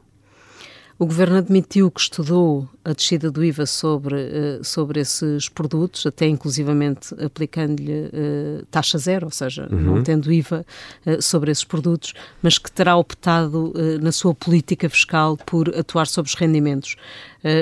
O 1.03 1.05
governo 1.05 1.35
admitiu 1.35 1.91
que 1.91 1.99
estudou 1.99 2.65
a 2.81 2.93
descida 2.93 3.29
do 3.29 3.43
IVA 3.43 3.65
sobre, 3.65 4.15
uh, 4.15 4.63
sobre 4.63 5.01
esses 5.01 5.49
produtos, 5.49 6.05
até 6.05 6.25
inclusivamente 6.27 7.13
aplicando-lhe 7.21 8.05
uh, 8.05 8.65
taxa 8.71 8.97
zero, 8.97 9.25
ou 9.25 9.31
seja, 9.31 9.67
uhum. 9.69 9.81
não 9.81 10.01
tendo 10.01 10.31
IVA 10.31 10.65
uh, 11.05 11.21
sobre 11.21 11.51
esses 11.51 11.65
produtos, 11.65 12.13
mas 12.41 12.57
que 12.57 12.71
terá 12.71 12.95
optado 12.95 13.73
na 14.01 14.13
sua 14.13 14.33
política 14.33 14.89
fiscal 14.89 15.35
por 15.35 15.77
atuar 15.77 16.07
sobre 16.07 16.29
os 16.29 16.35
rendimentos, 16.35 16.95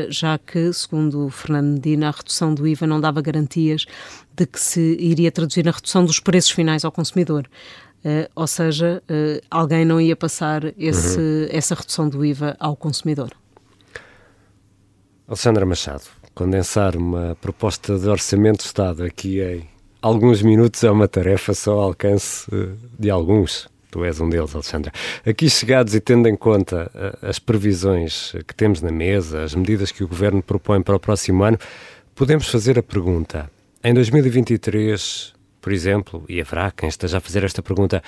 já 0.09 0.37
que, 0.37 0.71
segundo 0.71 1.27
Fernando 1.31 1.73
Medina, 1.73 2.09
a 2.09 2.11
redução 2.11 2.53
do 2.53 2.67
IVA 2.67 2.85
não 2.85 3.01
dava 3.01 3.21
garantias 3.21 3.87
de 4.35 4.45
que 4.45 4.59
se 4.59 4.97
iria 4.99 5.31
traduzir 5.31 5.65
na 5.65 5.71
redução 5.71 6.05
dos 6.05 6.19
preços 6.19 6.51
finais 6.51 6.85
ao 6.85 6.91
consumidor. 6.91 7.49
Uh, 8.03 8.27
ou 8.35 8.47
seja, 8.47 9.01
uh, 9.09 9.45
alguém 9.49 9.85
não 9.85 10.01
ia 10.01 10.15
passar 10.15 10.73
esse, 10.75 11.19
uhum. 11.19 11.47
essa 11.51 11.75
redução 11.75 12.09
do 12.09 12.25
IVA 12.25 12.55
ao 12.59 12.75
consumidor. 12.75 13.31
Alexandra 15.27 15.65
Machado, 15.67 16.03
condensar 16.33 16.95
uma 16.95 17.37
proposta 17.39 17.99
de 17.99 18.07
orçamento 18.09 18.61
de 18.61 18.65
Estado 18.65 19.03
aqui 19.03 19.39
em 19.39 19.69
alguns 20.01 20.41
minutos 20.41 20.83
é 20.83 20.89
uma 20.89 21.07
tarefa 21.07 21.53
só 21.53 21.73
ao 21.73 21.81
alcance 21.81 22.47
uh, 22.53 22.75
de 22.97 23.11
alguns. 23.11 23.69
Tu 23.91 24.03
és 24.03 24.19
um 24.19 24.29
deles, 24.29 24.55
Alexandra. 24.55 24.91
Aqui 25.23 25.49
chegados 25.49 25.93
e 25.93 25.99
tendo 25.99 26.27
em 26.27 26.35
conta 26.35 26.89
as 27.21 27.39
previsões 27.39 28.33
que 28.47 28.55
temos 28.55 28.81
na 28.81 28.89
mesa, 28.89 29.43
as 29.43 29.53
medidas 29.53 29.91
que 29.91 30.01
o 30.01 30.07
Governo 30.07 30.41
propõe 30.41 30.81
para 30.81 30.95
o 30.95 30.99
próximo 30.99 31.43
ano, 31.43 31.59
podemos 32.15 32.47
fazer 32.47 32.79
a 32.79 32.83
pergunta: 32.83 33.51
em 33.83 33.93
2023 33.93 35.33
por 35.61 35.71
exemplo, 35.71 36.25
e 36.27 36.41
haverá 36.41 36.71
quem 36.71 36.89
esteja 36.89 37.19
a 37.19 37.21
fazer 37.21 37.43
esta 37.43 37.61
pergunta: 37.61 38.03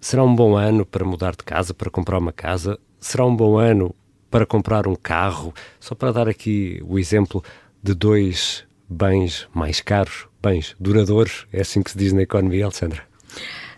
será 0.00 0.24
um 0.24 0.34
bom 0.34 0.56
ano 0.56 0.84
para 0.84 1.04
mudar 1.04 1.32
de 1.32 1.44
casa, 1.44 1.74
para 1.74 1.90
comprar 1.90 2.18
uma 2.18 2.32
casa? 2.32 2.78
Será 2.98 3.26
um 3.26 3.36
bom 3.36 3.58
ano 3.58 3.94
para 4.30 4.46
comprar 4.46 4.88
um 4.88 4.96
carro? 4.96 5.54
Só 5.78 5.94
para 5.94 6.12
dar 6.12 6.28
aqui 6.28 6.82
o 6.84 6.98
exemplo 6.98 7.44
de 7.82 7.94
dois 7.94 8.64
bens 8.88 9.46
mais 9.54 9.80
caros, 9.80 10.26
bens 10.42 10.74
duradouros, 10.80 11.46
é 11.52 11.60
assim 11.60 11.82
que 11.82 11.90
se 11.90 11.98
diz 11.98 12.12
na 12.12 12.22
economia, 12.22 12.64
Alexandra? 12.64 13.02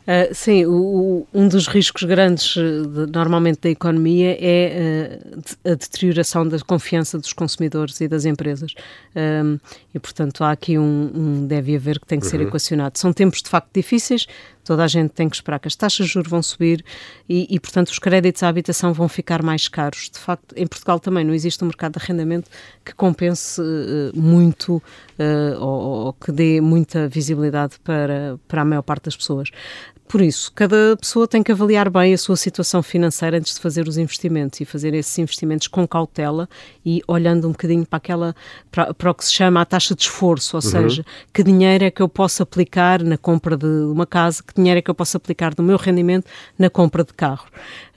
Uh, 0.09 0.35
sim, 0.35 0.65
o, 0.65 1.27
um 1.35 1.47
dos 1.47 1.67
riscos 1.67 2.03
grandes 2.05 2.57
eh, 2.57 2.63
de, 2.63 3.13
normalmente 3.13 3.61
da 3.61 3.69
economia 3.69 4.39
é 4.41 5.21
uh, 5.37 5.71
a 5.71 5.75
deterioração 5.75 6.49
da 6.49 6.59
confiança 6.61 7.19
dos 7.19 7.35
consumidores 7.35 8.01
e 8.01 8.09
das 8.09 8.25
empresas. 8.25 8.73
Um, 9.15 9.59
e, 9.95 9.99
portanto, 9.99 10.43
há 10.45 10.53
aqui 10.53 10.79
um, 10.79 11.11
um, 11.15 11.47
deve 11.47 11.77
haver 11.77 12.01
que 12.01 12.07
tem 12.07 12.19
que 12.19 12.27
ser 12.27 12.41
uhum. 12.41 12.49
equacionado. 12.49 12.99
São 12.99 13.13
tempos 13.13 13.43
de 13.43 13.51
facto 13.51 13.69
difíceis, 13.75 14.27
toda 14.65 14.83
a 14.83 14.87
gente 14.87 15.11
tem 15.11 15.29
que 15.29 15.37
esperar 15.37 15.59
que 15.59 15.69
as 15.69 15.77
taxas 15.77 16.07
de 16.07 16.13
juros 16.13 16.31
vão 16.31 16.43
subir 16.43 16.85
e, 17.29 17.47
e, 17.51 17.61
portanto, 17.61 17.89
os 17.89 17.99
créditos 17.99 18.43
à 18.43 18.49
habitação 18.49 18.95
vão 18.95 19.09
ficar 19.09 19.43
mais 19.43 19.69
caros. 19.69 20.11
De 20.11 20.19
facto, 20.19 20.55
em 20.57 20.67
Portugal 20.67 20.99
também 21.01 21.25
não 21.25 21.35
existe 21.35 21.63
um 21.63 21.67
mercado 21.67 21.99
de 21.99 22.05
arrendamento 22.05 22.51
que 22.85 22.95
compense 22.95 23.61
uh, 23.61 24.11
muito 24.15 24.77
uh, 24.77 25.59
ou, 25.59 26.07
ou, 26.07 26.13
que 26.13 26.31
dê 26.31 26.61
muita 26.61 27.09
visibilidade 27.09 27.79
para, 27.85 28.39
para 28.47 28.63
a 28.63 28.65
maior 28.65 28.83
parte 28.83 29.05
das 29.05 29.17
pessoas. 29.17 29.51
Por 30.09 30.23
isso, 30.23 30.51
cada 30.55 30.97
pessoa 30.97 31.29
tem 31.29 31.43
que 31.43 31.53
avaliar 31.53 31.91
bem 31.91 32.15
a 32.15 32.19
sua 32.19 32.35
situação 32.35 32.83
financeira 32.83 33.37
antes 33.37 33.55
de 33.55 33.61
fazer 33.61 33.87
os 33.87 33.99
investimentos 33.99 34.59
e 34.59 34.65
fazer 34.65 34.95
esses 34.95 35.19
investimentos 35.19 35.69
com 35.69 35.87
cautela 35.87 36.49
e 36.85 37.03
olhando 37.07 37.47
um 37.47 37.53
bocadinho 37.53 37.85
para 37.85 37.99
aquela 37.99 38.35
para, 38.71 38.95
para 38.95 39.11
o 39.11 39.15
que 39.15 39.27
se 39.27 39.33
chama 39.33 39.61
a 39.61 39.67
taxa 39.67 39.95
de 39.95 40.01
esforço, 40.01 40.57
ou 40.57 40.63
uhum. 40.65 40.71
seja, 40.71 41.05
que 41.31 41.43
dinheiro 41.43 41.85
é 41.85 41.91
que 41.91 42.01
eu 42.01 42.09
posso 42.09 42.43
aplicar 42.43 43.03
na 43.03 43.19
compra 43.19 43.55
de 43.55 43.67
uma 43.67 44.07
casa, 44.07 44.43
que 44.43 44.55
dinheiro 44.55 44.79
é 44.79 44.83
que 44.83 44.91
eu 44.91 44.95
posso 44.95 45.15
aplicar 45.19 45.55
do 45.55 45.63
meu 45.63 45.77
rendimento 45.77 46.27
na 46.59 46.71
compra 46.71 47.05
de 47.05 47.13
carro. 47.13 47.47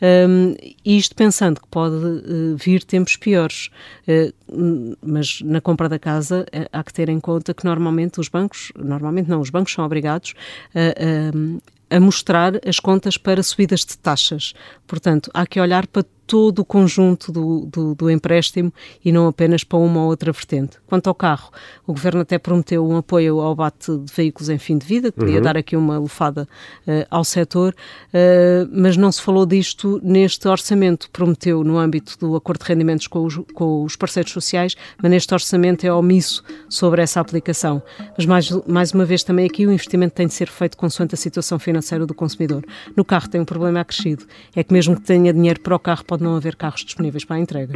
Um, 0.01 0.55
isto 0.83 1.15
pensando 1.15 1.61
que 1.61 1.67
pode 1.69 1.95
uh, 1.95 2.57
vir 2.57 2.83
tempos 2.83 3.15
piores, 3.15 3.69
uh, 4.05 4.97
mas 5.01 5.39
na 5.41 5.61
compra 5.61 5.87
da 5.87 5.97
casa 5.97 6.45
uh, 6.53 6.67
há 6.73 6.83
que 6.83 6.91
ter 6.91 7.07
em 7.07 7.21
conta 7.21 7.53
que 7.53 7.63
normalmente 7.63 8.19
os 8.19 8.27
bancos, 8.27 8.73
normalmente 8.77 9.29
não, 9.29 9.39
os 9.39 9.49
bancos 9.49 9.71
são 9.71 9.85
obrigados 9.85 10.33
a 10.75 11.71
a 11.91 11.99
mostrar 11.99 12.53
as 12.65 12.79
contas 12.79 13.17
para 13.17 13.43
subidas 13.43 13.81
de 13.81 13.97
taxas. 13.97 14.53
Portanto, 14.87 15.29
há 15.33 15.45
que 15.45 15.59
olhar 15.59 15.85
para 15.85 16.05
todo 16.31 16.59
o 16.59 16.65
conjunto 16.65 17.29
do, 17.29 17.65
do, 17.65 17.93
do, 17.93 18.09
empréstimo 18.09 18.71
e 19.03 19.11
não 19.11 19.27
apenas 19.27 19.65
para 19.65 19.77
uma 19.77 20.03
ou 20.03 20.07
outra 20.07 20.31
vertente. 20.31 20.77
Quanto 20.87 21.07
ao 21.07 21.13
carro, 21.13 21.51
o 21.85 21.91
Governo 21.91 22.21
até 22.21 22.39
prometeu 22.39 22.87
um 22.87 22.95
apoio 22.95 23.41
ao 23.41 23.53
bate 23.53 23.97
de 23.97 24.13
veículos 24.13 24.47
em 24.47 24.57
fim 24.57 24.77
de 24.77 24.85
vida, 24.87 25.11
queria 25.11 25.35
uhum. 25.35 25.41
dar 25.41 25.57
aqui 25.57 25.75
uma 25.75 25.97
lufada 25.97 26.47
uh, 26.87 27.05
ao 27.11 27.25
setor, 27.25 27.75
uh, 28.13 28.69
mas 28.71 28.95
não 28.95 29.11
se 29.11 29.21
falou 29.21 29.45
disto 29.45 29.99
neste 30.01 30.47
orçamento. 30.47 31.09
Prometeu 31.11 31.65
no 31.65 31.77
âmbito 31.77 32.17
do 32.17 32.33
acordo 32.37 32.63
de 32.63 32.69
rendimentos 32.69 33.07
com 33.07 33.25
os, 33.25 33.35
com 33.53 33.83
os 33.83 33.97
parceiros 33.97 34.31
sociais, 34.31 34.77
mas 35.03 35.11
neste 35.11 35.33
orçamento 35.33 35.85
é 35.85 35.91
omisso 35.91 36.45
sobre 36.69 37.01
essa 37.01 37.19
aplicação. 37.19 37.83
Mas 38.15 38.25
mais, 38.25 38.49
mais 38.65 38.93
uma 38.93 39.03
vez 39.03 39.21
também 39.21 39.45
aqui 39.45 39.67
o 39.67 39.71
investimento 39.73 40.15
tem 40.15 40.27
de 40.27 40.33
ser 40.33 40.47
feito 40.47 40.77
consoante 40.77 41.13
a 41.13 41.17
situação 41.17 41.59
financeira 41.59 42.05
do 42.05 42.13
consumidor. 42.13 42.63
No 42.95 43.03
carro 43.03 43.27
tem 43.27 43.41
um 43.41 43.45
problema 43.45 43.81
acrescido, 43.81 44.25
é 44.55 44.63
que 44.63 44.71
mesmo 44.71 44.95
que 44.95 45.01
tenha 45.01 45.33
dinheiro 45.33 45.59
para 45.59 45.75
o 45.75 45.79
carro 45.79 46.05
pode 46.05 46.20
pode 46.21 46.23
não 46.23 46.35
haver 46.35 46.55
carros 46.55 46.85
disponíveis 46.85 47.25
para 47.25 47.37
a 47.37 47.39
entrega. 47.39 47.73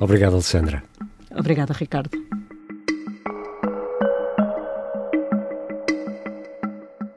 Obrigado, 0.00 0.32
Alexandra. 0.34 0.82
Obrigada, 1.30 1.74
Ricardo. 1.74 2.10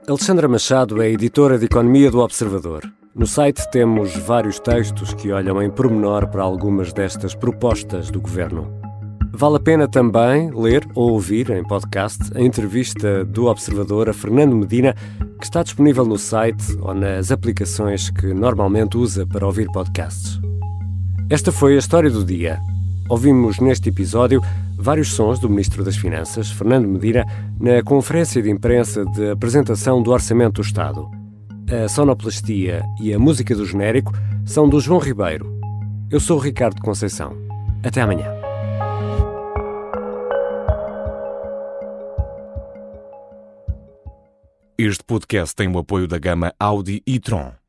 Alexandra 0.08 0.47
Machado 0.49 1.01
é 1.01 1.10
editora 1.10 1.58
de 1.58 1.65
Economia 1.65 2.12
do 2.12 2.19
Observador. 2.19 2.84
No 3.15 3.25
site 3.25 3.69
temos 3.71 4.15
vários 4.17 4.60
textos 4.60 5.13
que 5.13 5.32
olham 5.32 5.62
em 5.62 5.71
pormenor 5.71 6.27
para 6.27 6.43
algumas 6.43 6.91
destas 6.91 7.34
propostas 7.34 8.12
do 8.12 8.19
governo. 8.19 8.83
Vale 9.36 9.56
a 9.56 9.60
pena 9.60 9.88
também 9.88 10.52
ler 10.52 10.88
ou 10.93 11.13
ouvir 11.13 11.50
em 11.50 11.63
podcast 11.63 12.22
a 12.36 12.39
entrevista 12.39 13.26
do 13.26 13.48
Observador 13.48 14.08
a 14.08 14.13
Fernando 14.13 14.56
Medina, 14.56 14.96
que 15.39 15.46
está 15.46 15.63
disponível 15.63 16.06
no 16.06 16.19
site 16.19 16.78
ou 16.80 16.93
nas 16.93 17.32
aplicações 17.32 18.12
que 18.12 18.32
normalmente 18.32 18.96
usa 18.96 19.26
para 19.26 19.48
ouvir 19.48 19.65
podcasts. 19.72 20.39
Esta 21.32 21.52
foi 21.52 21.74
a 21.74 21.80
história 21.80 22.12
do 22.12 22.24
dia. 22.24 22.60
Ouvimos 23.10 23.60
neste 23.60 23.89
episódio 23.89 24.39
vários 24.78 25.13
sons 25.13 25.39
do 25.39 25.50
Ministro 25.50 25.84
das 25.84 25.98
Finanças, 25.98 26.52
Fernando 26.52 26.88
Medina, 26.88 27.26
na 27.60 27.82
conferência 27.82 28.39
de 28.39 28.52
imprensa 28.52 29.04
de 29.04 29.32
apresentação 29.32 30.04
do 30.04 30.12
Orçamento 30.12 30.62
do 30.62 30.65
Estado. 30.65 31.10
A 31.72 31.89
sonoplastia 31.89 32.84
e 33.02 33.12
a 33.12 33.17
música 33.17 33.56
do 33.56 33.65
genérico 33.65 34.13
são 34.46 34.69
do 34.69 34.80
João 34.80 35.00
Ribeiro. 35.00 35.52
Eu 36.12 36.19
sou 36.19 36.38
o 36.38 36.41
Ricardo 36.41 36.80
Conceição. 36.82 37.36
Até 37.84 38.00
amanhã. 38.00 38.42
Este 44.86 45.02
podcast 45.02 45.56
tem 45.56 45.69
o 45.69 45.78
apoio 45.78 46.10
da 46.10 46.19
gama 46.19 46.54
Audi 46.60 47.02
e 47.08 47.17
Tron. 47.17 47.62